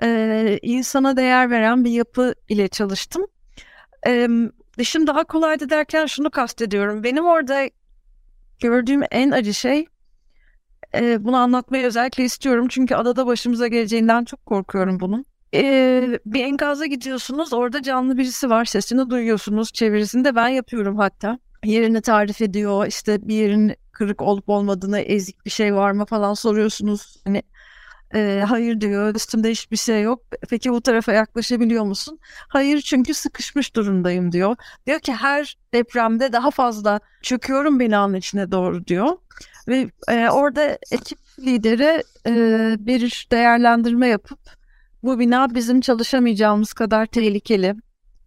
e, 0.03 0.59
insana 0.61 1.17
değer 1.17 1.49
veren 1.49 1.85
bir 1.85 1.91
yapı 1.91 2.35
ile 2.49 2.67
çalıştım. 2.67 3.25
E, 4.07 4.27
işim 4.77 5.07
daha 5.07 5.23
kolaydı 5.23 5.69
derken 5.69 6.05
şunu 6.05 6.31
kastediyorum. 6.31 7.03
Benim 7.03 7.25
orada 7.25 7.69
gördüğüm 8.59 9.01
en 9.11 9.31
acı 9.31 9.53
şey 9.53 9.85
e, 10.95 11.25
bunu 11.25 11.37
anlatmayı 11.37 11.85
özellikle 11.85 12.23
istiyorum. 12.23 12.67
Çünkü 12.69 12.95
adada 12.95 13.25
başımıza 13.25 13.67
geleceğinden 13.67 14.25
çok 14.25 14.45
korkuyorum 14.45 14.99
bunun. 14.99 15.25
Ee, 15.53 16.19
bir 16.25 16.43
enkaza 16.43 16.85
gidiyorsunuz 16.85 17.53
orada 17.53 17.83
canlı 17.83 18.17
birisi 18.17 18.49
var 18.49 18.65
sesini 18.65 19.09
duyuyorsunuz 19.09 19.73
çevirisinde. 19.73 20.35
Ben 20.35 20.47
yapıyorum 20.47 20.97
hatta. 20.97 21.39
Yerini 21.65 22.01
tarif 22.01 22.41
ediyor 22.41 22.87
işte 22.87 23.27
bir 23.27 23.35
yerin 23.35 23.75
kırık 23.91 24.21
olup 24.21 24.49
olmadığını 24.49 24.99
ezik 24.99 25.45
bir 25.45 25.49
şey 25.49 25.75
var 25.75 25.91
mı 25.91 26.05
falan 26.05 26.33
soruyorsunuz. 26.33 27.21
Hani 27.23 27.43
e, 28.15 28.43
hayır 28.47 28.81
diyor 28.81 29.15
üstümde 29.15 29.51
hiçbir 29.51 29.77
şey 29.77 30.01
yok. 30.01 30.23
Peki 30.49 30.71
bu 30.71 30.81
tarafa 30.81 31.13
yaklaşabiliyor 31.13 31.83
musun? 31.83 32.19
Hayır 32.47 32.81
çünkü 32.81 33.13
sıkışmış 33.13 33.75
durumdayım 33.75 34.31
diyor. 34.31 34.55
Diyor 34.87 34.99
ki 34.99 35.13
her 35.13 35.57
depremde 35.73 36.33
daha 36.33 36.51
fazla 36.51 36.99
çöküyorum 37.21 37.79
binanın 37.79 38.13
içine 38.13 38.51
doğru 38.51 38.87
diyor. 38.87 39.17
Ve 39.67 39.89
e, 40.07 40.29
orada 40.29 40.77
ekip 40.91 41.19
lideri 41.39 42.03
e, 42.27 42.75
bir 42.79 43.27
değerlendirme 43.31 44.07
yapıp 44.07 44.39
bu 45.03 45.19
bina 45.19 45.55
bizim 45.55 45.81
çalışamayacağımız 45.81 46.73
kadar 46.73 47.05
tehlikeli 47.05 47.75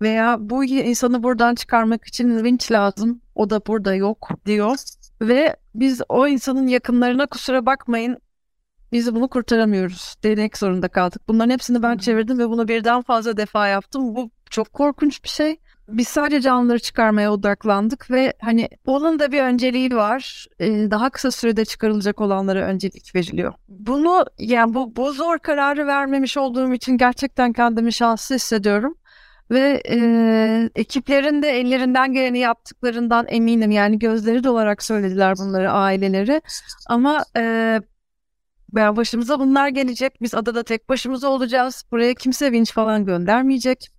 veya 0.03 0.37
bu 0.41 0.65
insanı 0.65 1.23
buradan 1.23 1.55
çıkarmak 1.55 2.05
için 2.05 2.45
vinç 2.45 2.73
lazım 2.73 3.21
o 3.35 3.51
da 3.51 3.67
burada 3.67 3.95
yok 3.95 4.29
diyor 4.47 4.77
ve 5.21 5.57
biz 5.75 6.03
o 6.09 6.27
insanın 6.29 6.67
yakınlarına 6.67 7.27
kusura 7.27 7.67
bakmayın 7.67 8.19
biz 8.93 9.15
bunu 9.15 9.29
kurtaramıyoruz 9.29 10.15
demek 10.23 10.59
zorunda 10.59 10.89
kaldık. 10.89 11.23
Bunların 11.29 11.51
hepsini 11.51 11.83
ben 11.83 11.97
çevirdim 11.97 12.39
ve 12.39 12.49
bunu 12.49 12.69
birden 12.69 13.03
fazla 13.03 13.37
defa 13.37 13.69
yaptım. 13.69 14.17
Bu 14.17 14.31
çok 14.51 14.73
korkunç 14.73 15.25
bir 15.25 15.29
şey 15.29 15.61
biz 15.89 16.09
sadece 16.09 16.41
canlıları 16.41 16.79
çıkarmaya 16.79 17.33
odaklandık 17.33 18.11
ve 18.11 18.33
hani 18.41 18.69
onun 18.87 19.19
da 19.19 19.33
bir 19.33 19.41
önceliği 19.41 19.97
var. 19.97 20.47
Ee, 20.61 20.91
daha 20.91 21.11
kısa 21.11 21.31
sürede 21.31 21.65
çıkarılacak 21.65 22.21
olanlara 22.21 22.61
öncelik 22.61 23.15
veriliyor. 23.15 23.53
Bunu 23.69 24.25
yani 24.39 24.75
bu, 24.75 24.97
bu 24.97 25.13
zor 25.13 25.39
kararı 25.39 25.87
vermemiş 25.87 26.37
olduğum 26.37 26.73
için 26.73 26.99
gerçekten 26.99 27.53
kendimi 27.53 27.93
şanslı 27.93 28.35
hissediyorum. 28.35 28.95
Ve 29.51 29.83
e, 29.91 30.71
ekiplerin 30.75 31.43
de 31.43 31.49
ellerinden 31.49 32.13
geleni 32.13 32.39
yaptıklarından 32.39 33.27
eminim. 33.29 33.71
Yani 33.71 33.99
gözleri 33.99 34.45
dolarak 34.45 34.83
söylediler 34.83 35.37
bunları 35.39 35.71
aileleri. 35.71 36.43
Ama 36.89 37.25
e, 37.37 37.43
yani 38.77 38.97
başımıza 38.97 39.41
bunlar 39.41 39.69
gelecek. 39.69 40.23
Biz 40.23 40.35
adada 40.35 40.63
tek 40.63 40.89
başımıza 40.89 41.29
olacağız. 41.29 41.85
Buraya 41.93 42.15
kimse 42.15 42.53
vinç 42.53 42.73
falan 42.73 43.05
göndermeyecek 43.05 43.94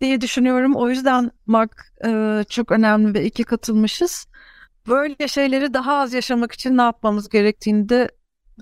diye 0.00 0.20
düşünüyorum. 0.20 0.74
O 0.76 0.88
yüzden 0.88 1.30
Mark 1.46 1.92
e, 2.06 2.44
çok 2.48 2.72
önemli 2.72 3.14
ve 3.14 3.24
iki 3.24 3.44
katılmışız. 3.44 4.26
Böyle 4.88 5.28
şeyleri 5.28 5.74
daha 5.74 5.98
az 5.98 6.12
yaşamak 6.12 6.52
için 6.52 6.76
ne 6.76 6.82
yapmamız 6.82 7.28
gerektiğini 7.28 7.88
de 7.88 8.10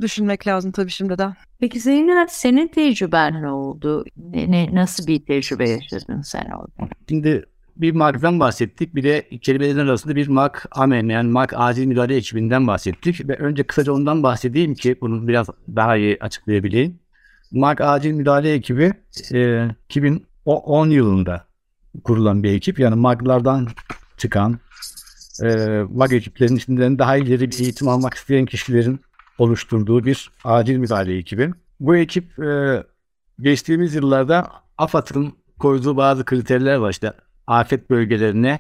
düşünmek 0.00 0.46
lazım 0.46 0.72
tabii 0.72 0.90
şimdiden. 0.90 1.34
Peki 1.60 1.80
Zeynep 1.80 2.30
senin 2.30 2.68
tecrüben 2.68 3.42
ne 3.42 3.50
oldu? 3.50 4.04
Ne, 4.16 4.50
ne, 4.50 4.74
nasıl 4.74 5.06
bir 5.06 5.24
tecrübe 5.24 5.68
yaşadın 5.68 6.20
sen 6.20 6.44
orada? 6.44 6.88
Şimdi 7.08 7.46
bir 7.76 7.92
MAK'dan 7.92 8.40
bahsettik. 8.40 8.94
Bir 8.94 9.02
de 9.02 9.28
kelimelerin 9.42 9.78
arasında 9.78 10.16
bir 10.16 10.28
MAK 10.28 10.68
AMEN 10.70 11.08
yani 11.08 11.30
MAK 11.30 11.52
Acil 11.56 11.86
Müdahale 11.86 12.16
Ekibinden 12.16 12.66
bahsettik. 12.66 13.28
Ve 13.28 13.36
önce 13.36 13.62
kısaca 13.62 13.92
ondan 13.92 14.22
bahsedeyim 14.22 14.74
ki 14.74 14.96
bunu 15.00 15.28
biraz 15.28 15.46
daha 15.76 15.96
iyi 15.96 16.16
açıklayabileyim. 16.20 16.98
MAK 17.52 17.80
Acil 17.80 18.12
Müdahale 18.12 18.52
Ekibi 18.52 18.92
e, 19.32 19.68
2000 19.84 20.25
o 20.46 20.56
10 20.56 20.90
yılında 20.90 21.46
kurulan 22.04 22.42
bir 22.42 22.52
ekip. 22.52 22.78
Yani 22.80 22.94
MAG'lardan 22.94 23.68
çıkan 24.16 24.60
e, 25.42 25.82
MAG 25.90 26.12
ekiplerinin 26.12 26.56
içinden 26.56 26.98
daha 26.98 27.16
ileri 27.16 27.50
bir 27.50 27.60
eğitim 27.60 27.88
almak 27.88 28.14
isteyen 28.14 28.46
kişilerin 28.46 29.00
oluşturduğu 29.38 30.04
bir 30.04 30.30
acil 30.44 30.76
müdahale 30.76 31.16
ekibi. 31.16 31.52
Bu 31.80 31.96
ekip 31.96 32.38
e, 32.38 32.82
geçtiğimiz 33.40 33.94
yıllarda 33.94 34.50
AFAD'ın 34.78 35.32
koyduğu 35.58 35.96
bazı 35.96 36.24
kriterler 36.24 36.76
var. 36.76 36.90
İşte 36.90 37.12
afet 37.46 37.90
bölgelerine 37.90 38.58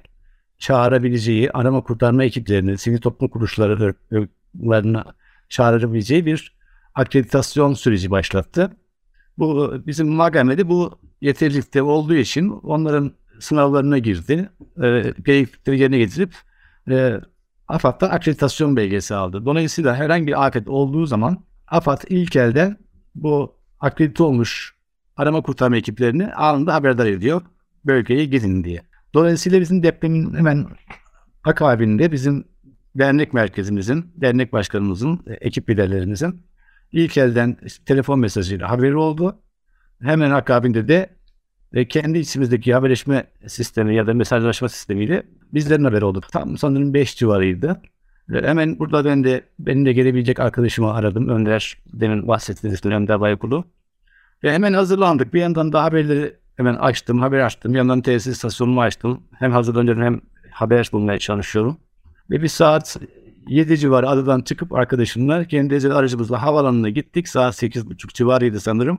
çağırabileceği, 0.58 1.50
arama 1.50 1.82
kurtarma 1.82 2.24
ekiplerini, 2.24 2.78
sivil 2.78 2.98
toplum 2.98 3.28
kuruluşlarına 3.28 5.04
çağırabileceği 5.48 6.26
bir 6.26 6.56
akreditasyon 6.94 7.74
süreci 7.74 8.10
başlattı. 8.10 8.76
Bu 9.38 9.74
bizim 9.86 10.08
Magame'de 10.08 10.68
bu 10.68 10.98
yeterlilikte 11.20 11.82
olduğu 11.82 12.14
için 12.14 12.50
onların 12.50 13.12
sınavlarına 13.40 13.98
girdi. 13.98 14.50
E, 14.76 14.88
gereklilikleri 15.24 15.78
yerine 15.80 15.98
getirip 15.98 16.34
e, 16.90 17.20
AFAD'dan 17.68 18.10
akreditasyon 18.10 18.76
belgesi 18.76 19.14
aldı. 19.14 19.44
Dolayısıyla 19.44 19.96
herhangi 19.96 20.26
bir 20.26 20.46
afet 20.46 20.68
olduğu 20.68 21.06
zaman 21.06 21.44
AFAD 21.66 22.02
ilk 22.08 22.36
elde 22.36 22.76
bu 23.14 23.56
akredite 23.80 24.22
olmuş 24.22 24.74
arama 25.16 25.42
kurtarma 25.42 25.76
ekiplerini 25.76 26.34
anında 26.34 26.74
haberdar 26.74 27.06
ediyor. 27.06 27.42
Bölgeye 27.84 28.24
gidin 28.24 28.64
diye. 28.64 28.82
Dolayısıyla 29.14 29.60
bizim 29.60 29.82
depremin 29.82 30.34
hemen 30.34 30.66
akabinde 31.44 32.12
bizim 32.12 32.44
dernek 32.94 33.34
merkezimizin, 33.34 34.12
dernek 34.16 34.52
başkanımızın, 34.52 35.20
ekip 35.40 35.70
liderlerimizin 35.70 36.42
ilk 36.92 37.16
elden 37.16 37.56
telefon 37.86 38.18
mesajıyla 38.18 38.70
haberi 38.70 38.96
oldu. 38.96 39.38
Hemen 40.02 40.30
akabinde 40.30 40.88
de 40.88 41.16
ve 41.74 41.88
kendi 41.88 42.18
içimizdeki 42.18 42.74
haberleşme 42.74 43.26
sistemi 43.46 43.96
ya 43.96 44.06
da 44.06 44.14
mesajlaşma 44.14 44.68
sistemiyle 44.68 45.22
bizlerin 45.54 45.84
haberi 45.84 46.04
olduk. 46.04 46.28
Tam 46.32 46.58
sanırım 46.58 46.94
5 46.94 47.16
civarıydı. 47.16 47.80
Ve 48.28 48.48
hemen 48.48 48.78
burada 48.78 49.04
ben 49.04 49.24
de 49.24 49.42
benim 49.58 49.86
de 49.86 49.92
gelebilecek 49.92 50.40
arkadaşımı 50.40 50.92
aradım. 50.92 51.28
Önder 51.28 51.78
demin 51.92 52.28
bahsettiğiniz 52.28 52.86
Önder 52.86 53.20
Baykulu. 53.20 53.64
Ve 54.44 54.52
hemen 54.52 54.72
hazırlandık. 54.72 55.34
Bir 55.34 55.40
yandan 55.40 55.72
da 55.72 55.84
haberleri 55.84 56.36
hemen 56.56 56.74
açtım, 56.74 57.18
haber 57.20 57.40
açtım. 57.40 57.72
Bir 57.72 57.78
yandan 57.78 58.00
tesis 58.00 58.36
istasyonumu 58.36 58.80
açtım. 58.80 59.22
Hem 59.38 59.52
hazırlanıyorum 59.52 60.02
hem 60.02 60.20
haber 60.50 60.90
bulmaya 60.92 61.18
çalışıyorum. 61.18 61.76
Ve 62.30 62.42
bir 62.42 62.48
saat 62.48 62.96
7 63.48 63.78
civarı 63.78 64.08
adadan 64.08 64.40
çıkıp 64.40 64.72
arkadaşımla 64.72 65.44
kendi 65.44 65.74
özel 65.74 65.96
aracımızla 65.96 66.42
havalanına 66.42 66.88
gittik. 66.88 67.28
Saat 67.28 67.62
8.30 67.62 68.14
civarıydı 68.14 68.60
sanırım. 68.60 68.98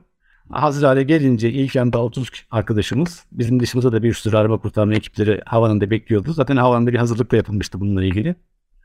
Hazır 0.50 0.86
hale 0.86 1.02
gelince 1.02 1.50
ilk 1.50 1.76
anda 1.76 2.02
30 2.02 2.30
arkadaşımız, 2.50 3.24
bizim 3.32 3.60
dışımızda 3.60 3.92
da 3.92 4.02
bir 4.02 4.14
sürü 4.14 4.36
araba 4.36 4.58
kurtarma 4.58 4.94
ekipleri 4.94 5.40
havanında 5.46 5.90
bekliyordu. 5.90 6.32
Zaten 6.32 6.56
havanında 6.56 6.92
bir 6.92 6.98
hazırlık 6.98 7.32
da 7.32 7.36
yapılmıştı 7.36 7.80
bununla 7.80 8.04
ilgili. 8.04 8.34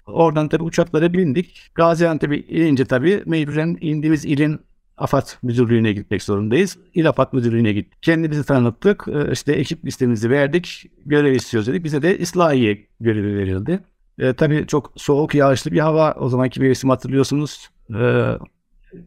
Oradan 0.05 0.49
tabii 0.49 0.63
uçaklara 0.63 1.13
bindik. 1.13 1.71
Gaziantep'e 1.75 2.37
inince 2.37 2.85
tabii 2.85 3.23
mecburen 3.25 3.77
indiğimiz 3.81 4.25
ilin 4.25 4.59
AFAD 4.97 5.27
müdürlüğüne 5.43 5.93
gitmek 5.93 6.23
zorundayız. 6.23 6.77
İl 6.93 7.09
AFAD 7.09 7.33
müdürlüğüne 7.33 7.73
gittik. 7.73 8.01
Kendimizi 8.01 8.43
tanıttık. 8.45 9.05
Ee, 9.07 9.31
işte 9.31 9.53
ekip 9.53 9.85
listemizi 9.85 10.29
verdik. 10.29 10.91
Görev 11.05 11.33
istiyoruz 11.33 11.67
dedik. 11.67 11.83
Bize 11.83 12.01
de 12.01 12.17
İslahiye 12.17 12.87
görevi 12.99 13.37
verildi. 13.37 13.79
E, 14.19 14.33
tabii 14.33 14.67
çok 14.67 14.93
soğuk, 14.95 15.35
yağışlı 15.35 15.71
bir 15.71 15.79
hava. 15.79 16.13
O 16.13 16.29
zamanki 16.29 16.61
mevsim 16.61 16.89
hatırlıyorsunuz. 16.89 17.69
E, 17.89 18.33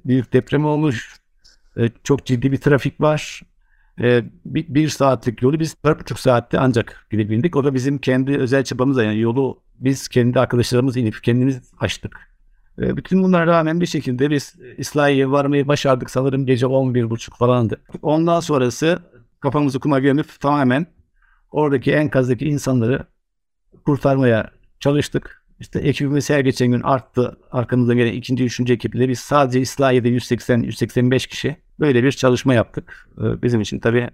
büyük 0.04 0.32
deprem 0.32 0.64
olmuş. 0.64 1.16
E, 1.76 1.90
çok 2.04 2.26
ciddi 2.26 2.52
bir 2.52 2.56
trafik 2.56 3.00
var. 3.00 3.42
E, 4.00 4.24
bir, 4.44 4.74
bir 4.74 4.88
saatlik 4.88 5.42
yolu 5.42 5.60
biz 5.60 5.76
bir 5.84 5.98
buçuk 5.98 6.18
saatte 6.18 6.58
ancak 6.58 7.06
gidebildik. 7.10 7.56
O 7.56 7.64
da 7.64 7.74
bizim 7.74 7.98
kendi 7.98 8.38
özel 8.38 8.64
çabamızla 8.64 9.04
yani 9.04 9.20
yolu 9.20 9.60
biz 9.78 10.08
kendi 10.08 10.40
arkadaşlarımız 10.40 10.96
inip 10.96 11.22
kendimiz 11.22 11.72
açtık. 11.80 12.20
E, 12.78 12.96
bütün 12.96 13.22
bunlara 13.22 13.46
rağmen 13.46 13.80
bir 13.80 13.86
şekilde 13.86 14.30
biz 14.30 14.54
İslahiye'ye 14.76 15.30
varmayı 15.30 15.68
başardık. 15.68 16.10
Sanırım 16.10 16.46
gece 16.46 16.66
11.30 16.66 17.36
falandı. 17.36 17.80
Ondan 18.02 18.40
sonrası 18.40 18.98
kafamızı 19.40 19.80
kuma 19.80 19.98
gömüp 19.98 20.40
tamamen 20.40 20.86
oradaki 21.50 21.92
enkazdaki 21.92 22.44
insanları 22.44 23.06
kurtarmaya 23.84 24.50
çalıştık. 24.80 25.42
İşte 25.60 25.78
ekibimiz 25.78 26.30
her 26.30 26.40
geçen 26.40 26.68
gün 26.68 26.80
arttı. 26.80 27.38
Arkamızdan 27.52 27.96
gelen 27.96 28.12
ikinci, 28.12 28.44
üçüncü 28.44 28.72
ekiple 28.72 29.08
biz 29.08 29.18
sadece 29.18 29.60
İslahiye'de 29.60 30.08
180-185 30.08 31.28
kişi 31.28 31.56
böyle 31.80 32.02
bir 32.02 32.12
çalışma 32.12 32.54
yaptık. 32.54 33.08
Ee, 33.18 33.42
bizim 33.42 33.60
için 33.60 33.78
tabii 33.78 34.10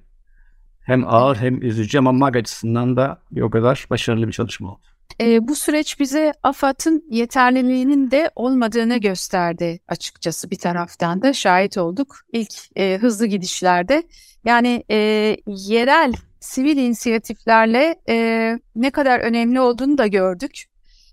hem 0.80 1.08
ağır 1.08 1.36
hem 1.36 1.62
üzücü 1.62 1.98
ama 1.98 2.12
MAG 2.12 2.36
açısından 2.36 2.96
da 2.96 3.18
bir 3.30 3.40
o 3.40 3.50
kadar 3.50 3.86
başarılı 3.90 4.26
bir 4.26 4.32
çalışma 4.32 4.72
oldu. 4.72 4.80
E, 5.20 5.48
bu 5.48 5.54
süreç 5.54 6.00
bize 6.00 6.32
AFAD'ın 6.42 7.04
yeterliliğinin 7.10 8.10
de 8.10 8.30
olmadığını 8.36 8.96
gösterdi 8.96 9.80
açıkçası 9.88 10.50
bir 10.50 10.58
taraftan 10.58 11.22
da 11.22 11.32
şahit 11.32 11.78
olduk 11.78 12.16
ilk 12.32 12.52
e, 12.76 12.98
hızlı 13.00 13.26
gidişlerde. 13.26 14.02
Yani 14.44 14.84
e, 14.90 14.96
yerel 15.46 16.12
sivil 16.42 16.76
inisiyatiflerle 16.76 17.96
e, 18.08 18.58
ne 18.76 18.90
kadar 18.90 19.20
önemli 19.20 19.60
olduğunu 19.60 19.98
da 19.98 20.06
gördük. 20.06 20.64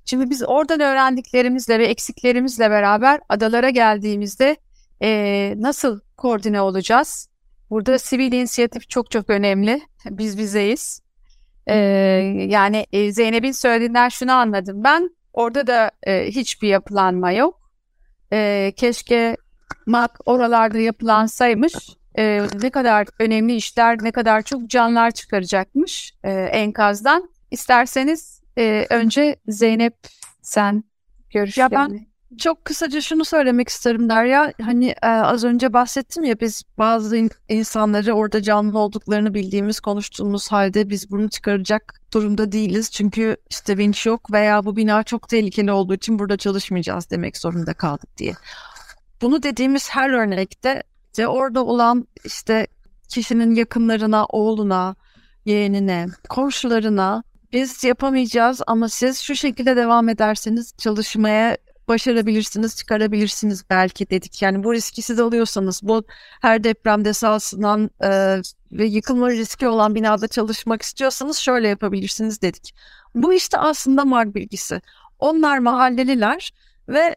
Şimdi 0.06 0.30
biz 0.30 0.44
oradan 0.44 0.80
öğrendiklerimizle 0.80 1.80
ve 1.80 1.86
eksiklerimizle 1.86 2.70
beraber 2.70 3.20
adalara 3.30 3.70
geldiğimizde 3.70 4.58
e, 5.02 5.54
nasıl 5.58 6.00
koordine 6.18 6.62
olacağız? 6.62 7.30
Burada 7.70 8.00
sivil 8.00 8.32
inisiyatif 8.32 8.90
çok 8.90 9.12
çok 9.12 9.30
önemli. 9.30 9.82
Biz 10.06 10.38
bizeyiz. 10.38 11.02
E, 11.68 11.76
yani 12.50 12.86
e, 12.92 13.12
Zeynep'in 13.12 13.52
söylediğinden 13.52 14.10
şunu 14.10 14.32
anladım. 14.32 14.84
Ben 14.84 15.10
orada 15.34 15.68
da 15.68 15.92
e, 16.04 16.26
hiçbir 16.28 16.68
yapılanma 16.68 17.32
yok. 17.32 17.72
E, 18.34 18.72
keşke 18.76 19.38
MAK 19.86 20.20
oralarda 20.26 20.78
yapılansaymış. 20.78 21.74
E, 22.20 22.42
ne 22.62 22.70
kadar 22.70 23.08
önemli 23.20 23.56
işler, 23.56 23.98
ne 24.04 24.12
kadar 24.12 24.42
çok 24.42 24.68
canlar 24.70 25.12
çıkaracakmış 25.12 26.14
e, 26.24 26.32
enkazdan. 26.32 27.30
İsterseniz 27.52 28.42
e, 28.58 28.88
önce 28.90 29.36
Zeynep 29.48 29.96
sen 30.42 30.84
görüşlerini. 31.30 31.74
Ya 31.74 31.80
ben 31.80 32.10
çok 32.38 32.66
kısaca 32.66 33.02
şunu 33.02 33.26
söylemek 33.26 33.70
isterim 33.70 34.10
Derya. 34.10 34.54
Hani 34.62 34.96
e, 35.04 35.08
az 35.08 35.44
önce 35.44 35.74
bahsettim 35.74 36.24
ya 36.24 36.40
biz 36.40 36.64
bazı 36.78 37.18
in- 37.18 37.32
insanları 37.50 38.14
orada 38.14 38.42
canlı 38.42 38.80
olduklarını 38.80 39.34
bildiğimiz, 39.34 39.80
konuştuğumuz 39.80 40.52
halde 40.52 40.90
biz 40.90 41.12
bunu 41.12 41.30
çıkaracak 41.30 42.02
durumda 42.14 42.52
değiliz. 42.52 42.92
Çünkü 42.92 43.38
işte 43.50 43.78
vinç 43.78 44.06
yok 44.06 44.32
veya 44.32 44.66
bu 44.66 44.76
bina 44.76 45.04
çok 45.04 45.30
tehlikeli 45.30 45.72
olduğu 45.72 45.94
için 45.94 46.20
burada 46.20 46.38
çalışmayacağız 46.38 47.10
demek 47.10 47.38
zorunda 47.38 47.74
kaldık 47.74 48.18
diye. 48.18 48.34
Bunu 49.22 49.44
dediğimiz 49.44 49.90
her 49.90 50.10
örnekte 50.10 50.84
de 51.20 51.28
orada 51.28 51.66
olan 51.66 52.08
işte 52.26 52.68
kişinin 53.10 53.56
yakınlarına, 53.56 54.26
oğluna, 54.26 54.96
yeğenine, 55.46 56.08
komşularına 56.30 57.24
biz 57.54 57.84
yapamayacağız 57.84 58.62
ama 58.68 58.90
siz 58.90 59.20
şu 59.20 59.36
şekilde 59.36 59.76
devam 59.76 60.10
ederseniz 60.10 60.74
çalışmaya 60.78 61.58
başarabilirsiniz, 61.88 62.76
çıkarabilirsiniz 62.76 63.64
belki 63.70 64.10
dedik. 64.10 64.42
Yani 64.42 64.64
bu 64.64 64.74
riski 64.74 65.02
siz 65.02 65.20
alıyorsanız, 65.20 65.82
bu 65.84 66.04
her 66.42 66.64
depremde 66.64 67.14
sarsılan 67.14 67.90
e, 68.04 68.10
ve 68.72 68.86
yıkılma 68.86 69.30
riski 69.30 69.68
olan 69.68 69.96
binada 69.96 70.28
çalışmak 70.28 70.82
istiyorsanız 70.82 71.38
şöyle 71.38 71.68
yapabilirsiniz 71.68 72.42
dedik. 72.42 72.76
Bu 73.16 73.34
işte 73.34 73.58
aslında 73.58 74.06
MAG 74.06 74.36
bilgisi. 74.36 74.82
Onlar 75.20 75.58
mahalleliler 75.58 76.52
ve 76.90 77.16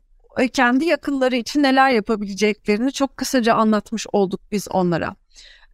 kendi 0.52 0.84
yakınları 0.84 1.36
için 1.36 1.62
neler 1.62 1.90
yapabileceklerini 1.90 2.92
çok 2.92 3.16
kısaca 3.16 3.54
anlatmış 3.54 4.06
olduk 4.12 4.40
biz 4.52 4.68
onlara. 4.70 5.16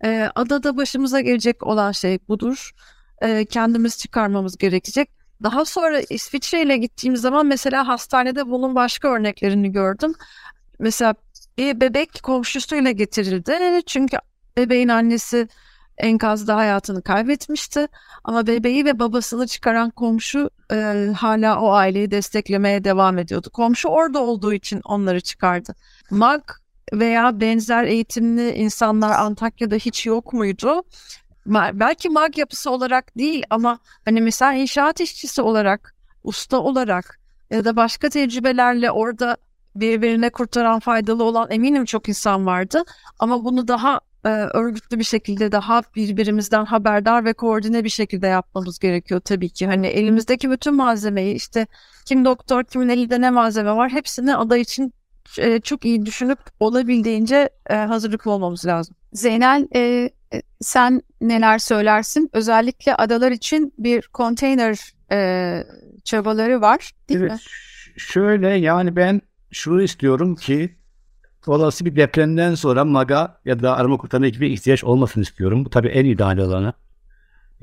E, 0.05 0.31
adada 0.35 0.77
başımıza 0.77 1.21
gelecek 1.21 1.67
olan 1.67 1.93
şey 1.93 2.19
budur. 2.29 2.71
E, 3.23 3.45
kendimiz 3.45 3.99
çıkarmamız 3.99 4.59
gerekecek. 4.59 5.11
Daha 5.43 5.65
sonra 5.65 6.01
İsviçre 6.11 6.63
ile 6.63 6.77
gittiğim 6.77 7.17
zaman 7.17 7.47
mesela 7.47 7.89
hastanede 7.89 8.47
bunun 8.47 8.75
başka 8.75 9.09
örneklerini 9.09 9.73
gördüm. 9.73 10.15
Mesela 10.79 11.15
bir 11.59 11.81
bebek 11.81 12.21
komşusuyla 12.23 12.91
getirildi. 12.91 13.83
Çünkü 13.87 14.17
bebeğin 14.57 14.89
annesi 14.89 15.49
enkazda 15.99 16.57
hayatını 16.57 17.03
kaybetmişti. 17.03 17.87
Ama 18.25 18.47
bebeği 18.47 18.85
ve 18.85 18.99
babasını 18.99 19.47
çıkaran 19.47 19.91
komşu 19.91 20.51
e, 20.73 21.09
hala 21.17 21.61
o 21.61 21.71
aileyi 21.71 22.11
desteklemeye 22.11 22.85
devam 22.85 23.19
ediyordu. 23.19 23.51
Komşu 23.53 23.89
orada 23.89 24.19
olduğu 24.23 24.53
için 24.53 24.81
onları 24.85 25.21
çıkardı. 25.21 25.75
MAG 26.11 26.43
veya 26.93 27.41
benzer 27.41 27.85
eğitimli 27.85 28.51
insanlar 28.51 29.19
Antakya'da 29.19 29.75
hiç 29.75 30.07
yok 30.07 30.33
muydu? 30.33 30.83
belki 31.73 32.09
mag 32.09 32.39
yapısı 32.39 32.71
olarak 32.71 33.19
değil 33.19 33.45
ama 33.51 33.79
hani 34.05 34.21
mesela 34.21 34.53
inşaat 34.53 35.01
işçisi 35.01 35.43
olarak, 35.43 35.95
usta 36.25 36.59
olarak 36.59 37.21
ya 37.51 37.65
da 37.65 37.77
başka 37.77 38.09
tecrübelerle 38.09 38.91
orada 38.91 39.37
birbirine 39.75 40.31
kurtaran 40.31 40.81
faydalı 40.81 41.25
olan 41.25 41.51
eminim 41.51 41.85
çok 41.85 42.09
insan 42.09 42.47
vardı. 42.47 42.83
Ama 43.19 43.45
bunu 43.45 43.69
daha 43.69 44.01
e, 44.29 44.31
örgütlü 44.31 44.99
bir 44.99 45.05
şekilde 45.05 45.53
daha 45.53 45.83
birbirimizden 45.97 46.65
haberdar 46.65 47.25
ve 47.25 47.33
koordine 47.33 47.85
bir 47.85 47.89
şekilde 47.89 48.27
yapmamız 48.27 48.79
gerekiyor 48.79 49.21
tabii 49.21 49.49
ki. 49.49 49.67
Hani 49.67 49.87
elimizdeki 49.87 50.51
bütün 50.51 50.75
malzemeyi 50.75 51.35
işte 51.35 51.67
kim 52.05 52.25
doktor 52.25 52.65
kimin 52.65 52.89
elinde 52.89 53.21
ne 53.21 53.31
malzeme 53.31 53.73
var 53.73 53.91
hepsini 53.91 54.37
aday 54.37 54.61
için 54.61 54.93
e, 55.39 55.61
çok 55.61 55.85
iyi 55.85 56.07
düşünüp 56.07 56.39
olabildiğince 56.61 57.49
e, 57.71 57.75
hazırlıklı 57.75 58.31
olmamız 58.31 58.67
lazım. 58.67 58.97
Zeynel 59.13 59.69
e, 59.75 60.11
sen 60.61 61.03
neler 61.21 61.59
söylersin? 61.59 62.31
Özellikle 62.33 62.95
adalar 62.95 63.31
için 63.31 63.73
bir 63.79 64.09
konteyner 64.13 64.79
e, 65.13 65.65
çabaları 66.05 66.61
var 66.61 66.93
değil 67.09 67.21
evet. 67.21 67.33
mi? 67.33 67.39
Şöyle 67.97 68.49
yani 68.49 68.97
ben 68.97 69.21
şunu 69.51 69.83
istiyorum 69.83 70.37
ki 70.37 70.78
olası 71.47 71.85
bir 71.85 71.97
depremden 71.97 72.55
sonra 72.55 72.85
MAGA 72.85 73.41
ya 73.45 73.63
da 73.63 73.77
arama 73.77 73.97
kurtarma 73.97 74.27
ekibi 74.27 74.49
ihtiyaç 74.49 74.85
olmasını 74.85 75.23
istiyorum. 75.23 75.65
Bu 75.65 75.71
tabii 75.71 75.89
en 75.89 76.05
ideal 76.05 76.39
olanı. 76.39 76.73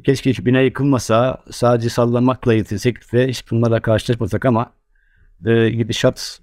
Keşke 0.04 0.30
hiç 0.30 0.46
bina 0.46 0.60
yıkılmasa 0.60 1.44
sadece 1.52 1.90
sallanmakla 1.90 2.54
yetinsek 2.54 3.14
ve 3.14 3.28
hiç 3.28 3.52
bunlarla 3.52 3.82
karşılaşmasak 3.82 4.46
ama 4.46 4.72
e, 5.46 5.70
gidişat 5.70 6.40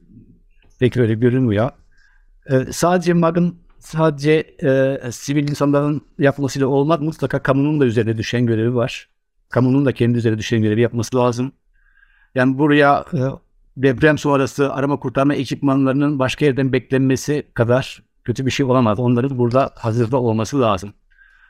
pek 0.79 0.97
öyle 0.97 1.15
görünmüyor. 1.15 1.71
E, 2.51 2.73
sadece 2.73 3.13
MAG'ın 3.13 3.59
sadece 3.79 4.33
e, 4.63 4.99
sivil 5.13 5.49
insanların 5.49 6.03
yapmasıyla 6.19 6.67
olmaz. 6.67 7.01
Mutlaka 7.01 7.39
kamunun 7.43 7.81
da 7.81 7.85
üzerine 7.85 8.17
düşen 8.17 8.47
görevi 8.47 8.75
var. 8.75 9.09
Kamunun 9.49 9.87
da 9.87 9.93
kendi 9.93 10.19
üzerine 10.19 10.39
düşen 10.39 10.63
görevi 10.63 10.81
yapması 10.81 11.17
lazım. 11.17 11.53
Yani 12.35 12.59
buraya 12.59 13.05
e, 13.15 13.21
deprem 13.77 14.19
sonrası 14.19 14.73
arama 14.73 14.97
kurtarma 14.99 15.35
ekipmanlarının 15.35 16.19
başka 16.19 16.45
yerden 16.45 16.73
beklenmesi 16.73 17.47
kadar 17.55 18.03
kötü 18.25 18.47
bir 18.47 18.51
şey 18.51 18.67
olamaz. 18.67 18.99
Onların 18.99 19.39
burada 19.39 19.71
hazırda 19.75 20.17
olması 20.21 20.61
lazım. 20.61 20.93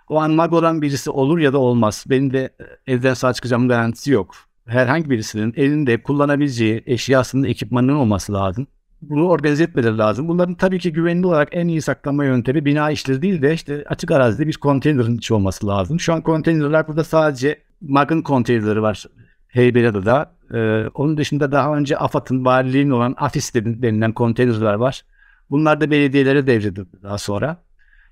o 0.09 0.21
an 0.21 0.31
mag 0.31 0.53
olan 0.53 0.83
birisi 0.83 1.11
olur 1.11 1.39
ya 1.39 1.53
da 1.53 1.59
olmaz. 1.59 2.05
Benim 2.11 2.33
de 2.33 2.55
e, 2.87 2.93
evden 2.93 3.15
sağ 3.15 3.33
çıkacağımın 3.33 3.69
garantisi 3.69 4.11
yok. 4.11 4.35
Herhangi 4.67 5.11
birisinin 5.11 5.55
elinde 5.57 6.03
kullanabileceği 6.03 6.83
eşyasının 6.87 7.45
ekipmanının 7.45 7.95
olması 7.95 8.33
lazım. 8.33 8.67
Bunu 9.03 9.29
organize 9.29 9.65
etmeleri 9.65 9.99
lazım. 9.99 10.29
Bunların 10.29 10.55
tabii 10.55 10.79
ki 10.79 10.93
güvenli 10.93 11.27
olarak 11.27 11.49
en 11.53 11.69
iyi 11.69 11.83
saklanma 11.83 12.25
yöntemi 12.25 12.65
bina 12.65 12.91
içleri 12.91 13.23
değil 13.23 13.43
de 13.43 13.55
işte 13.55 13.85
açık 13.89 14.11
arazide 14.11 14.47
bir 14.47 14.57
konteynerin 14.57 15.17
içi 15.17 15.35
olması 15.35 15.67
lazım. 15.67 16.01
Şu 16.01 16.13
an 16.15 16.21
konteynerler 16.21 16.89
burada 16.89 17.05
sadece 17.05 17.59
MAG'ın 17.81 18.23
konteynerleri 18.23 18.83
var 18.83 19.05
Heybeliada'da. 19.49 20.35
Ee, 20.53 20.89
onun 20.95 21.17
dışında 21.17 21.53
daha 21.53 21.77
önce 21.77 21.97
AFAD'ın 21.97 22.45
valiliğinin 22.45 22.91
olan 22.91 23.15
AFIS 23.19 23.55
denilen 23.55 24.13
konteynerler 24.13 24.75
var. 24.75 25.03
Bunlar 25.51 25.81
da 25.81 25.91
belediyelere 25.91 26.47
devredildi 26.47 27.03
daha 27.03 27.19
sonra. 27.19 27.63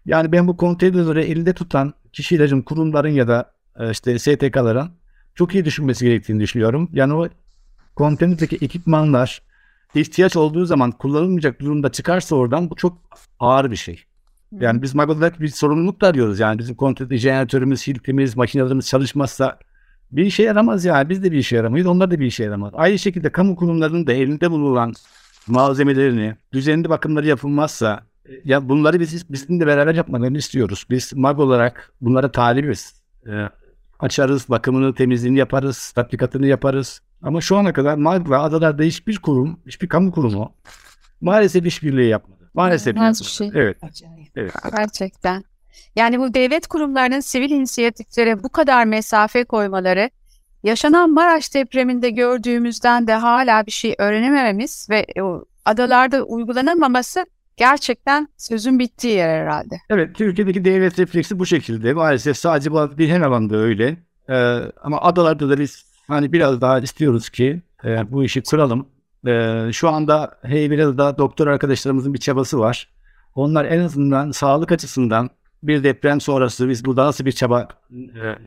Yani 0.06 0.32
ben 0.32 0.48
bu 0.48 0.56
konteynerleri 0.56 1.20
elinde 1.20 1.52
tutan 1.52 1.94
kişilerin, 2.12 2.62
kurumların 2.62 3.08
ya 3.08 3.28
da 3.28 3.52
e, 3.78 3.90
işte 3.90 4.18
STK'ların 4.18 4.90
çok 5.34 5.54
iyi 5.54 5.64
düşünmesi 5.64 6.04
gerektiğini 6.04 6.40
düşünüyorum. 6.40 6.90
Yani 6.92 7.14
o 7.14 7.28
konteynerdeki 7.96 8.56
ekipmanlar 8.56 9.42
ihtiyaç 9.94 10.36
olduğu 10.36 10.66
zaman 10.66 10.90
kullanılmayacak 10.90 11.60
durumda 11.60 11.92
çıkarsa 11.92 12.36
oradan 12.36 12.70
bu 12.70 12.76
çok 12.76 12.98
ağır 13.40 13.70
bir 13.70 13.76
şey. 13.76 14.04
Yani 14.60 14.82
biz 14.82 14.94
MAG 14.94 15.40
bir 15.40 15.48
sorumluluk 15.48 16.00
da 16.00 16.06
arıyoruz. 16.06 16.40
Yani 16.40 16.58
bizim 16.58 16.74
konteyner 16.74 17.16
jeneratörümüz, 17.16 17.86
hiltimiz, 17.86 18.36
makinelerimiz 18.36 18.88
çalışmazsa 18.88 19.58
bir 20.12 20.24
işe 20.24 20.42
yaramaz 20.42 20.84
yani. 20.84 21.08
Biz 21.08 21.22
de 21.22 21.32
bir 21.32 21.38
işe 21.38 21.56
yaramayız. 21.56 21.86
Onlar 21.86 22.10
da 22.10 22.20
bir 22.20 22.26
işe 22.26 22.44
yaramaz. 22.44 22.72
Aynı 22.74 22.98
şekilde 22.98 23.32
kamu 23.32 23.56
kurumlarının 23.56 24.06
da 24.06 24.12
elinde 24.12 24.50
bulunan 24.50 24.94
malzemelerini, 25.46 26.36
düzenli 26.52 26.88
bakımları 26.88 27.26
yapılmazsa 27.26 28.00
ya 28.44 28.68
bunları 28.68 29.00
biz 29.00 29.32
bizim 29.32 29.60
de 29.60 29.66
beraber 29.66 29.94
yapmalarını 29.94 30.38
istiyoruz. 30.38 30.86
Biz 30.90 31.12
MAG 31.12 31.38
olarak 31.38 31.92
bunlara 32.00 32.32
talibiz. 32.32 33.02
E, 33.26 33.30
açarız, 34.00 34.48
bakımını, 34.48 34.94
temizliğini 34.94 35.38
yaparız, 35.38 35.92
tatbikatını 35.94 36.46
yaparız. 36.46 37.00
Ama 37.22 37.40
şu 37.40 37.56
ana 37.56 37.72
kadar 37.72 37.94
MAG 37.94 38.30
ve 38.30 38.36
adalarda 38.36 38.82
hiçbir 38.82 39.18
kurum, 39.18 39.60
hiçbir 39.66 39.88
kamu 39.88 40.12
kurumu 40.12 40.54
maalesef 41.20 41.66
işbirliği 41.66 42.08
yapmadı. 42.08 42.50
Maalesef 42.54 42.96
yapmadı. 42.96 43.24
şey. 43.24 43.50
Evet. 43.54 43.76
evet. 44.36 44.52
Gerçekten. 44.76 45.44
Yani 45.96 46.18
bu 46.18 46.34
devlet 46.34 46.66
kurumlarının 46.66 47.20
sivil 47.20 47.50
inisiyatiflere 47.50 48.42
bu 48.42 48.48
kadar 48.48 48.84
mesafe 48.84 49.44
koymaları, 49.44 50.10
yaşanan 50.62 51.10
Maraş 51.12 51.54
depreminde 51.54 52.10
gördüğümüzden 52.10 53.06
de 53.06 53.14
hala 53.14 53.66
bir 53.66 53.70
şey 53.70 53.94
öğrenemememiz 53.98 54.86
ve 54.90 55.06
o 55.22 55.44
adalarda 55.64 56.22
uygulanamaması 56.22 57.26
gerçekten 57.56 58.28
sözün 58.36 58.78
bittiği 58.78 59.14
yer 59.14 59.28
herhalde. 59.28 59.74
Evet, 59.90 60.14
Türkiye'deki 60.14 60.64
devlet 60.64 60.98
refleksi 60.98 61.38
bu 61.38 61.46
şekilde. 61.46 61.92
Maalesef 61.92 62.36
sadece 62.36 62.70
bir 62.98 63.08
her 63.08 63.20
alanda 63.20 63.56
öyle. 63.56 63.96
Ee, 64.28 64.58
ama 64.82 65.00
adalarda 65.00 65.50
da 65.50 65.58
biz 65.58 65.84
hani 66.08 66.32
biraz 66.32 66.60
daha 66.60 66.80
istiyoruz 66.80 67.30
ki 67.30 67.62
e, 67.84 68.12
bu 68.12 68.24
işi 68.24 68.42
kuralım. 68.42 68.86
Ee, 69.26 69.70
şu 69.72 69.88
anda 69.88 70.38
Heybeliada'da 70.42 71.18
doktor 71.18 71.46
arkadaşlarımızın 71.46 72.14
bir 72.14 72.18
çabası 72.18 72.58
var. 72.58 72.88
Onlar 73.34 73.64
en 73.64 73.80
azından 73.80 74.30
sağlık 74.30 74.72
açısından 74.72 75.30
bir 75.62 75.84
deprem 75.84 76.20
sonrası 76.20 76.68
biz 76.68 76.84
burada 76.84 77.06
nasıl 77.06 77.24
bir 77.24 77.32
çaba 77.32 77.68
e, 77.92 77.96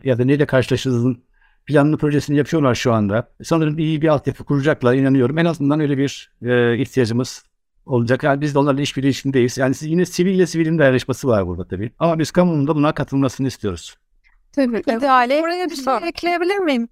ya 0.04 0.18
da 0.18 0.26
neyle 0.26 0.46
karşılaşırızın 0.46 1.24
planlı 1.66 1.98
projesini 1.98 2.38
yapıyorlar 2.38 2.76
şu 2.76 2.94
anda. 2.94 3.30
Sanırım 3.44 3.80
iyi 3.80 4.02
bir 4.02 4.08
altyapı 4.08 4.44
kuracaklar 4.44 4.94
inanıyorum. 4.94 5.38
En 5.38 5.46
azından 5.46 5.80
öyle 5.80 5.98
bir 5.98 6.32
e, 6.42 6.78
ihtiyacımız 6.78 7.44
olacak. 7.86 8.24
Yani 8.24 8.42
biz 8.42 8.56
de 8.56 8.60
onlarla 8.60 8.82
işbirliği 8.82 9.10
içindeyiz. 9.10 9.58
Yani 9.58 9.76
yine 9.82 10.06
sivil 10.06 10.36
ile 10.36 10.48
sivilin 10.48 10.80
dayanışması 10.80 11.28
var 11.28 11.48
burada 11.48 11.68
tabii. 11.68 11.92
Ama 12.00 12.20
biz 12.20 12.32
kamunun 12.32 12.68
da 12.68 12.76
buna 12.76 12.94
katılmasını 12.94 13.48
istiyoruz. 13.48 13.98
Tabii. 14.52 14.80
İdeale 14.80 15.42
Oraya 15.42 15.70
bir 15.70 15.76
şey 15.76 16.10
ekleyebilir 16.10 16.58
miyim? 16.58 16.88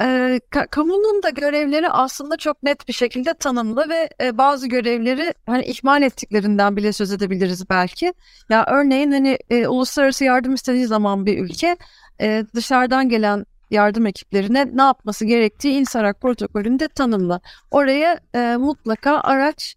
Ee, 0.00 0.40
ka- 0.50 0.68
kamunun 0.68 1.22
da 1.22 1.30
görevleri 1.30 1.88
aslında 1.88 2.36
çok 2.36 2.62
net 2.62 2.88
bir 2.88 2.92
şekilde 2.92 3.34
tanımlı 3.34 3.88
ve 3.88 4.08
e, 4.22 4.38
bazı 4.38 4.68
görevleri 4.68 5.34
hani 5.46 5.64
ihmal 5.64 6.02
ettiklerinden 6.02 6.76
bile 6.76 6.92
söz 6.92 7.12
edebiliriz 7.12 7.70
belki. 7.70 8.12
Ya 8.48 8.66
örneğin 8.70 9.12
hani 9.12 9.38
e, 9.50 9.66
uluslararası 9.66 10.24
yardım 10.24 10.54
istediği 10.54 10.86
zaman 10.86 11.26
bir 11.26 11.38
ülke 11.38 11.76
e, 12.20 12.44
dışarıdan 12.54 13.08
gelen 13.08 13.46
yardım 13.70 14.06
ekiplerine 14.06 14.66
ne 14.74 14.82
yapması 14.82 15.24
gerektiği 15.24 15.78
İNSARAK 15.78 16.20
protokolünde 16.20 16.88
tanımlı. 16.88 17.40
Oraya 17.70 18.20
e, 18.34 18.56
mutlaka 18.56 19.20
araç, 19.20 19.74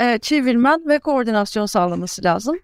e, 0.00 0.18
çevirmen 0.18 0.88
ve 0.88 0.98
koordinasyon 0.98 1.66
sağlaması 1.66 2.24
lazım. 2.24 2.56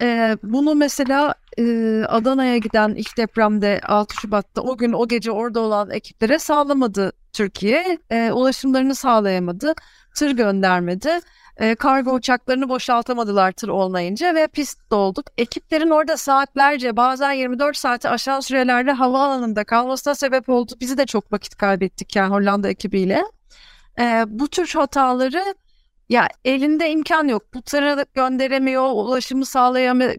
E, 0.00 0.36
bunu 0.42 0.74
mesela 0.74 1.34
e, 1.58 1.62
Adana'ya 2.08 2.56
giden 2.56 2.94
ilk 2.94 3.16
depremde 3.16 3.80
6 3.86 4.14
Şubat'ta 4.14 4.62
o 4.62 4.76
gün 4.76 4.92
o 4.92 5.08
gece 5.08 5.30
orada 5.30 5.60
olan 5.60 5.90
ekiplere 5.90 6.38
sağlamadı 6.38 7.12
Türkiye. 7.32 7.98
E, 8.10 8.32
ulaşımlarını 8.32 8.94
sağlayamadı. 8.94 9.74
Tır 10.16 10.30
göndermedi. 10.30 11.20
E, 11.56 11.74
kargo 11.74 12.12
uçaklarını 12.12 12.68
boşaltamadılar 12.68 13.52
tır 13.52 13.68
olmayınca 13.68 14.34
ve 14.34 14.46
pist 14.46 14.90
dolduk. 14.90 15.26
Ekiplerin 15.38 15.90
orada 15.90 16.16
saatlerce 16.16 16.96
bazen 16.96 17.32
24 17.32 17.76
saati 17.76 18.08
aşan 18.08 18.40
sürelerde 18.40 18.92
havaalanında 18.92 19.64
kalmasına 19.64 20.14
sebep 20.14 20.48
oldu. 20.48 20.72
Bizi 20.80 20.98
de 20.98 21.06
çok 21.06 21.32
vakit 21.32 21.56
kaybettik 21.56 22.16
yani 22.16 22.30
Hollanda 22.30 22.68
ekibiyle. 22.68 23.24
E, 24.00 24.24
bu 24.28 24.48
tür 24.48 24.68
hataları 24.74 25.54
ya 26.10 26.28
elinde 26.44 26.90
imkan 26.90 27.28
yok. 27.28 27.54
Bu 27.54 27.62
tırı 27.62 28.06
gönderemiyor, 28.14 28.90
ulaşımı 28.90 29.46
sağlayamıyor 29.46 30.16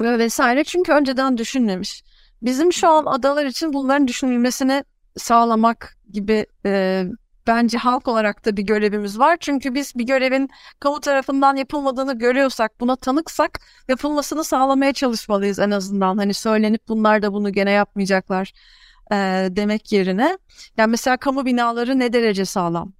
vesaire. 0.00 0.64
Çünkü 0.64 0.92
önceden 0.92 1.38
düşünmemiş. 1.38 2.02
Bizim 2.42 2.72
şu 2.72 2.88
an 2.88 3.06
adalar 3.06 3.46
için 3.46 3.72
bunların 3.72 4.08
düşünülmesini 4.08 4.84
sağlamak 5.16 5.96
gibi 6.12 6.46
e, 6.66 7.04
bence 7.46 7.78
halk 7.78 8.08
olarak 8.08 8.44
da 8.44 8.56
bir 8.56 8.62
görevimiz 8.62 9.18
var. 9.18 9.36
Çünkü 9.40 9.74
biz 9.74 9.94
bir 9.94 10.04
görevin 10.04 10.50
kamu 10.80 11.00
tarafından 11.00 11.56
yapılmadığını 11.56 12.18
görüyorsak, 12.18 12.80
buna 12.80 12.96
tanıksak 12.96 13.60
yapılmasını 13.88 14.44
sağlamaya 14.44 14.92
çalışmalıyız 14.92 15.58
en 15.58 15.70
azından. 15.70 16.18
Hani 16.18 16.34
söylenip 16.34 16.88
bunlar 16.88 17.22
da 17.22 17.32
bunu 17.32 17.52
gene 17.52 17.70
yapmayacaklar 17.70 18.52
e, 19.12 19.16
demek 19.50 19.92
yerine. 19.92 20.38
Yani 20.76 20.90
mesela 20.90 21.16
kamu 21.16 21.46
binaları 21.46 21.98
ne 21.98 22.12
derece 22.12 22.44
sağlam? 22.44 22.92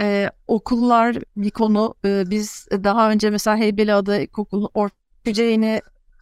Ee, 0.00 0.30
okullar 0.46 1.16
bir 1.36 1.50
konu. 1.50 1.94
Ee, 2.04 2.24
biz 2.30 2.66
daha 2.70 3.10
önce 3.10 3.30
mesela 3.30 3.56
Heybeliada 3.56 4.18
İlkokulu 4.18 4.70
Orta 4.74 5.04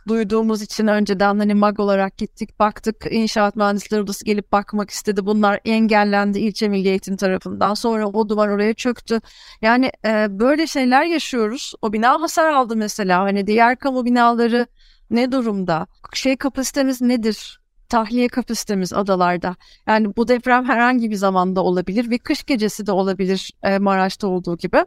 duyduğumuz 0.08 0.62
için 0.62 0.86
önceden 0.86 1.38
hani 1.38 1.54
MAG 1.54 1.80
olarak 1.80 2.18
gittik 2.18 2.58
baktık. 2.58 3.06
İnşaat 3.10 3.56
mühendisleri 3.56 4.02
odası 4.02 4.24
gelip 4.24 4.52
bakmak 4.52 4.90
istedi. 4.90 5.26
Bunlar 5.26 5.60
engellendi 5.64 6.38
ilçe 6.38 6.68
milli 6.68 6.88
eğitim 6.88 7.16
tarafından. 7.16 7.74
Sonra 7.74 8.06
o 8.06 8.28
duvar 8.28 8.48
oraya 8.48 8.74
çöktü. 8.74 9.20
Yani 9.62 9.90
e, 10.04 10.26
böyle 10.30 10.66
şeyler 10.66 11.04
yaşıyoruz. 11.04 11.74
O 11.82 11.92
bina 11.92 12.20
hasar 12.20 12.48
aldı 12.48 12.76
mesela. 12.76 13.20
Hani 13.22 13.46
diğer 13.46 13.78
kamu 13.78 14.04
binaları 14.04 14.66
ne 15.10 15.32
durumda? 15.32 15.86
Şey 16.14 16.36
kapasitemiz 16.36 17.00
nedir 17.00 17.61
tahliye 17.92 18.28
kapasitemiz 18.28 18.92
adalarda. 18.92 19.56
Yani 19.86 20.16
bu 20.16 20.28
deprem 20.28 20.64
herhangi 20.64 21.10
bir 21.10 21.16
zamanda 21.16 21.64
olabilir 21.64 22.10
ve 22.10 22.18
kış 22.18 22.44
gecesi 22.44 22.86
de 22.86 22.92
olabilir 22.92 23.50
e, 23.62 23.78
Maraş'ta 23.78 24.26
olduğu 24.26 24.56
gibi. 24.56 24.84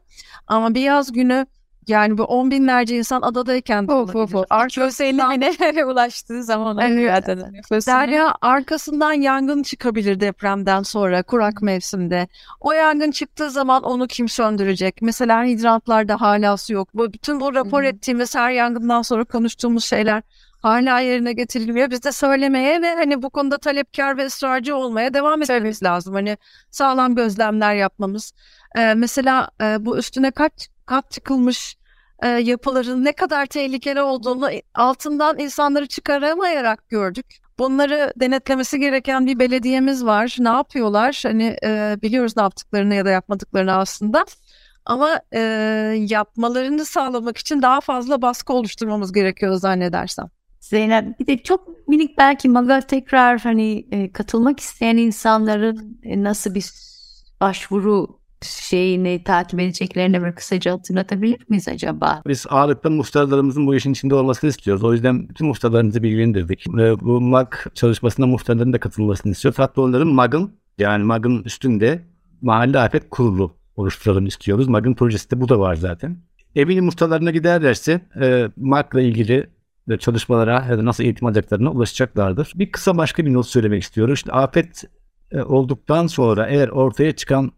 Ama 0.48 0.76
bir 0.76 0.82
yaz 0.82 1.12
günü 1.12 1.46
yani 1.88 2.18
bu 2.18 2.24
on 2.24 2.52
binlerce 2.52 2.98
insan 2.98 3.22
adadayken 3.22 3.88
de 3.88 3.94
Of 3.94 4.16
of 4.16 4.36
of. 4.36 4.46
Arkeos 4.50 5.02
50 5.02 5.18
bine 5.42 5.86
ulaştığı 5.86 6.44
zaman 6.44 6.78
Evet. 6.78 7.88
Derya 7.88 8.36
arkasından 8.42 9.14
yangın 9.14 9.64
çıkabilir 9.64 10.20
depremden 10.20 10.84
sonra 10.84 11.24
kurak 11.24 11.62
mevsimde. 11.62 12.28
O 12.60 12.72
yangın 12.72 13.12
çıktığı 13.12 13.50
zaman 13.50 13.84
onu 13.84 14.08
kim 14.08 14.30
söndürecek? 14.30 15.02
Mesela 15.02 15.44
hidrantlarda 15.44 16.22
hala 16.22 16.58
su 16.58 16.74
yok. 16.74 16.90
Bu, 16.94 17.14
bütün 17.14 17.40
bu 17.40 17.54
rapor 17.54 17.82
Hı 17.82 17.86
hı. 17.86 17.90
ettiğimiz 17.90 18.36
her 18.36 18.52
yangından 18.52 19.02
sonra 19.02 19.24
konuştuğumuz 19.24 19.86
şeyler 19.86 20.24
hala 20.66 21.00
yerine 21.00 21.34
getirilmiyor. 21.34 21.92
Biz 21.92 22.04
de 22.04 22.12
söylemeye 22.12 22.82
ve 22.82 22.96
hani 22.96 23.22
bu 23.22 23.30
konuda 23.30 23.58
talepkar 23.58 24.18
ve 24.18 24.26
ısrarcı 24.26 24.76
olmaya 24.76 25.14
devam 25.14 25.42
etmemiz 25.42 25.84
lazım. 25.84 26.14
Hani 26.14 26.38
sağlam 26.72 27.16
gözlemler 27.16 27.76
yapmamız. 27.76 28.34
Ee, 28.76 28.94
mesela 28.94 29.50
e, 29.62 29.86
bu 29.86 29.98
üstüne 29.98 30.32
kaç 30.32 30.70
kat 30.86 31.12
çıkılmış 31.12 31.78
e, 32.24 32.28
yapıların 32.28 33.06
ne 33.06 33.12
kadar 33.12 33.46
tehlikeli 33.46 34.02
olduğunu 34.02 34.50
altından 34.76 35.40
insanları 35.40 35.88
çıkaramayarak 35.88 36.90
gördük. 36.90 37.26
Bunları 37.60 38.14
denetlemesi 38.16 38.80
gereken 38.80 39.26
bir 39.26 39.40
belediyemiz 39.40 40.06
var. 40.06 40.36
Ne 40.40 40.50
yapıyorlar? 40.50 41.20
Hani 41.24 41.58
e, 41.64 41.98
biliyoruz 42.02 42.38
ne 42.38 42.44
yaptıklarını 42.44 42.96
ya 42.96 43.06
da 43.06 43.10
yapmadıklarını 43.10 43.74
aslında. 43.74 44.26
Ama 44.86 45.20
e, 45.34 45.40
yapmalarını 46.10 46.86
sağlamak 46.86 47.38
için 47.38 47.62
daha 47.62 47.82
fazla 47.82 48.22
baskı 48.22 48.54
oluşturmamız 48.54 49.14
gerekiyor 49.14 49.56
zannedersem. 49.56 50.35
Zeynep 50.66 51.20
bir 51.20 51.28
de 51.28 51.38
çok 51.38 51.88
minik 51.88 52.18
belki 52.18 52.50
Maga 52.50 52.82
tekrar 52.82 53.40
hani 53.40 53.88
e, 53.92 54.12
katılmak 54.12 54.60
isteyen 54.60 54.98
insanların 54.98 56.00
e, 56.04 56.24
nasıl 56.24 56.56
bir 56.56 56.66
başvuru 57.42 58.20
şeyini 58.42 59.24
takip 59.24 59.60
edeceklerini 59.60 60.22
böyle 60.22 60.36
kısaca 60.36 60.72
hatırlatabilir 60.72 61.46
miyiz 61.50 61.68
acaba? 61.68 62.22
Biz 62.28 62.46
ağırlıklı 62.50 62.92
muhtarlarımızın 62.92 63.68
bu 63.68 63.76
işin 63.76 63.92
içinde 63.92 64.16
olmasını 64.16 64.50
istiyoruz. 64.50 64.84
O 64.84 64.94
yüzden 64.94 65.30
bütün 65.30 65.48
muhtarlarımızı 65.48 66.04
bilgilendirdik. 66.04 66.66
Ve 66.76 67.00
bu 67.00 67.22
MAG 67.22 67.54
çalışmasına 67.74 68.26
muhtarların 68.26 68.74
da 68.74 68.80
katılmasını 68.80 69.32
istiyoruz. 69.32 69.60
Hatta 69.60 69.82
onların 69.82 70.08
MAG'ın 70.08 70.60
yani 70.78 71.04
MAG'ın 71.04 71.44
üstünde 71.44 72.06
mahalle 72.42 72.80
afet 72.80 73.10
kurulu 73.10 73.58
oluşturalım 73.76 74.26
istiyoruz. 74.26 74.68
MAG'ın 74.68 74.94
projesi 74.94 75.32
de 75.32 75.42
bu 75.42 75.50
da 75.50 75.60
var 75.60 75.76
zaten. 75.76 76.18
Eminim 76.56 76.86
muhtarlarına 76.86 77.32
giderlerse 77.32 78.02
e, 78.22 78.50
MAG'la 78.58 79.02
ilgili 79.02 79.55
çalışmalara 80.00 80.66
ya 80.70 80.78
da 80.78 80.86
nasıl 80.86 81.04
eğitim 81.04 81.28
alacaklarına 81.28 81.72
ulaşacaklardır. 81.72 82.52
Bir 82.56 82.72
kısa 82.72 82.98
başka 82.98 83.26
bir 83.26 83.34
not 83.34 83.48
söylemek 83.48 83.84
istiyorum. 83.84 84.14
İşte 84.14 84.32
afet 84.32 84.84
e, 85.32 85.42
olduktan 85.42 86.08
sonra 86.08 86.48
eğer 86.48 86.68
ortaya 86.70 87.16
çıkan 87.16 87.52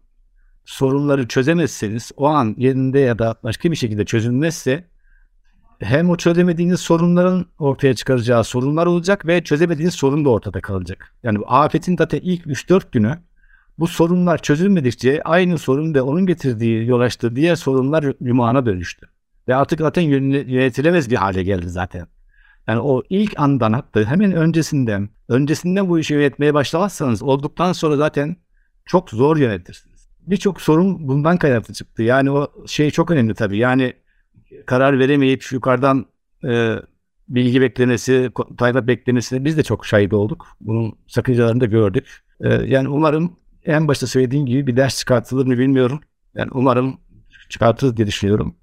sorunları 0.64 1.28
çözemezseniz 1.28 2.12
o 2.16 2.26
an 2.26 2.54
yerinde 2.58 2.98
ya 2.98 3.18
da 3.18 3.34
başka 3.42 3.70
bir 3.70 3.76
şekilde 3.76 4.04
çözülmezse 4.04 4.84
hem 5.80 6.10
o 6.10 6.16
çözemediğiniz 6.16 6.80
sorunların 6.80 7.46
ortaya 7.58 7.94
çıkaracağı 7.94 8.44
sorunlar 8.44 8.86
olacak 8.86 9.26
ve 9.26 9.44
çözemediğiniz 9.44 9.94
sorun 9.94 10.24
da 10.24 10.30
ortada 10.30 10.60
kalacak. 10.60 11.14
Yani 11.22 11.38
afetin 11.46 11.96
zaten 11.96 12.20
ilk 12.22 12.46
3-4 12.46 12.82
günü 12.92 13.18
bu 13.78 13.86
sorunlar 13.86 14.38
çözülmedikçe 14.38 15.22
aynı 15.22 15.58
sorun 15.58 15.94
ve 15.94 16.02
onun 16.02 16.26
getirdiği, 16.26 16.86
yol 16.86 17.00
açtığı 17.00 17.36
diğer 17.36 17.56
sorunlar 17.56 18.14
yumağına 18.20 18.66
dönüştü. 18.66 19.06
Ve 19.48 19.54
artık 19.54 19.80
zaten 19.80 20.02
yönetilemez 20.02 21.10
bir 21.10 21.16
hale 21.16 21.42
geldi 21.42 21.68
zaten. 21.68 22.06
Yani 22.68 22.80
o 22.80 23.02
ilk 23.10 23.40
andan 23.40 23.72
hatta 23.72 24.04
hemen 24.04 24.32
öncesinden, 24.32 25.08
öncesinden 25.28 25.88
bu 25.88 25.98
işi 25.98 26.14
yönetmeye 26.14 26.54
başlamazsanız 26.54 27.22
olduktan 27.22 27.72
sonra 27.72 27.96
zaten 27.96 28.36
çok 28.86 29.10
zor 29.10 29.36
yönetirsiniz. 29.36 30.08
Birçok 30.20 30.60
sorun 30.60 31.08
bundan 31.08 31.36
kaynaklı 31.36 31.74
çıktı. 31.74 32.02
Yani 32.02 32.30
o 32.30 32.66
şey 32.66 32.90
çok 32.90 33.10
önemli 33.10 33.34
tabii. 33.34 33.58
Yani 33.58 33.92
karar 34.66 34.98
veremeyip 34.98 35.52
yukarıdan 35.52 36.06
e, 36.44 36.76
bilgi 37.28 37.60
beklemesi, 37.60 38.30
tayfa 38.58 38.86
beklemesi 38.86 39.44
biz 39.44 39.56
de 39.56 39.62
çok 39.62 39.86
şahit 39.86 40.12
olduk. 40.12 40.46
Bunun 40.60 40.98
sakıncalarını 41.06 41.60
da 41.60 41.66
gördük. 41.66 42.24
E, 42.40 42.48
yani 42.48 42.88
umarım 42.88 43.36
en 43.64 43.88
başta 43.88 44.06
söylediğim 44.06 44.46
gibi 44.46 44.66
bir 44.66 44.76
ders 44.76 44.98
çıkartılır 44.98 45.46
mı 45.46 45.58
bilmiyorum. 45.58 46.00
Yani 46.34 46.50
umarım 46.52 47.00
çıkartırız 47.48 47.96
diye 47.96 48.06
düşünüyorum. 48.06 48.56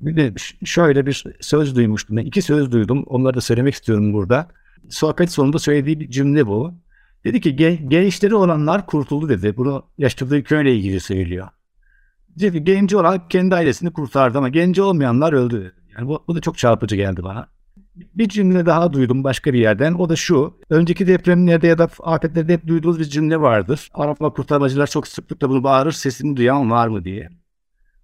Bir 0.00 0.16
de 0.16 0.34
şöyle 0.64 1.06
bir 1.06 1.24
söz 1.40 1.76
duymuştum. 1.76 2.16
Ben 2.16 2.24
iki 2.24 2.42
söz 2.42 2.72
duydum. 2.72 3.04
Onları 3.06 3.36
da 3.36 3.40
söylemek 3.40 3.74
istiyorum 3.74 4.12
burada. 4.12 4.48
Sohbet 4.88 5.30
sonunda 5.30 5.58
söylediği 5.58 6.00
bir 6.00 6.10
cümle 6.10 6.46
bu. 6.46 6.74
Dedi 7.24 7.40
ki 7.40 7.56
gençleri 7.88 8.34
olanlar 8.34 8.86
kurtuldu 8.86 9.28
dedi. 9.28 9.56
Bunu 9.56 9.82
yaşadığı 9.98 10.42
köyle 10.42 10.74
ilgili 10.76 11.00
söylüyor. 11.00 11.48
Dedi 12.28 12.64
genci 12.64 12.96
olan 12.96 13.28
kendi 13.28 13.54
ailesini 13.54 13.92
kurtardı 13.92 14.38
ama 14.38 14.48
genci 14.48 14.82
olmayanlar 14.82 15.32
öldü 15.32 15.60
dedi. 15.60 15.72
Yani 15.98 16.08
bu, 16.08 16.24
bu 16.28 16.34
da 16.34 16.40
çok 16.40 16.58
çarpıcı 16.58 16.96
geldi 16.96 17.22
bana. 17.22 17.48
Bir 17.96 18.28
cümle 18.28 18.66
daha 18.66 18.92
duydum 18.92 19.24
başka 19.24 19.52
bir 19.52 19.58
yerden. 19.58 19.94
O 19.94 20.08
da 20.08 20.16
şu. 20.16 20.58
Önceki 20.70 21.06
depremlerde 21.06 21.66
ya 21.66 21.78
da 21.78 21.88
afetlerde 22.02 22.52
hep 22.52 22.66
duyduğunuz 22.66 22.98
bir 22.98 23.04
cümle 23.04 23.40
vardır. 23.40 23.90
Arapla 23.94 24.32
kurtarmacılar 24.32 24.86
çok 24.86 25.08
sıklıkla 25.08 25.50
bunu 25.50 25.64
bağırır. 25.64 25.92
Sesini 25.92 26.36
duyan 26.36 26.70
var 26.70 26.88
mı 26.88 27.04
diye. 27.04 27.30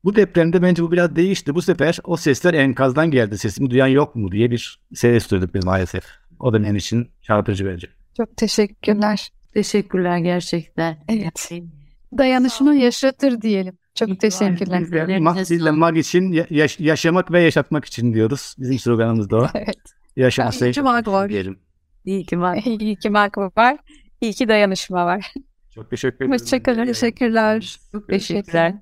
Bu 0.05 0.17
depremde 0.17 0.62
bence 0.62 0.83
bu 0.83 0.93
biraz 0.93 1.17
değişti. 1.17 1.55
Bu 1.55 1.62
sefer 1.62 1.99
o 2.05 2.17
sesler 2.17 2.55
enkazdan 2.55 3.11
geldi. 3.11 3.38
Sesimi 3.38 3.71
duyan 3.71 3.87
yok 3.87 4.17
mu 4.17 4.33
diye 4.33 4.51
bir 4.51 4.81
ses 4.95 5.31
duyduk 5.31 5.55
biz 5.55 5.65
maalesef. 5.65 6.05
O 6.41 6.53
da 6.53 6.62
benim 6.62 6.77
için 6.77 7.11
çarpıcı 7.23 7.67
bence. 7.67 7.88
Çok 8.17 8.37
teşekkürler. 8.37 9.29
Teşekkürler 9.55 10.19
gerçekten. 10.19 10.99
Evet. 11.09 11.51
Dayanışma 12.19 12.75
yaşatır 12.75 13.41
diyelim. 13.41 13.79
Çok 13.95 14.21
teşekkürler. 14.21 15.19
Mahsille 15.19 15.71
mag 15.71 15.97
için 15.99 16.33
yaş- 16.51 16.81
yaşamak 16.81 17.33
ve 17.33 17.41
yaşatmak 17.43 17.85
için 17.85 18.15
diyoruz. 18.15 18.55
Bizim 18.59 18.79
sloganımız 18.79 19.31
da 19.31 19.37
o. 19.37 19.47
Evet. 19.55 19.77
Yaşamak 20.17 20.62
ve 20.62 20.69
İyi 20.69 20.73
ki 20.73 20.83
mag 20.83 21.09
var. 21.09 21.29
diyelim. 21.29 21.59
İyi 22.05 22.27
ki 22.27 22.41
var. 22.41 22.62
İyi 22.81 22.97
ki 22.97 23.11
marka 23.11 23.51
var. 23.57 23.77
İyi 24.21 24.33
ki 24.33 24.49
dayanışma 24.49 25.07
var. 25.07 25.33
Çok 25.75 25.91
teşekkür 25.91 26.17
ederim. 26.17 26.33
Hoşçakalın. 26.33 26.87
Teşekkürler. 26.87 27.77
Teşekkürler. 28.11 28.75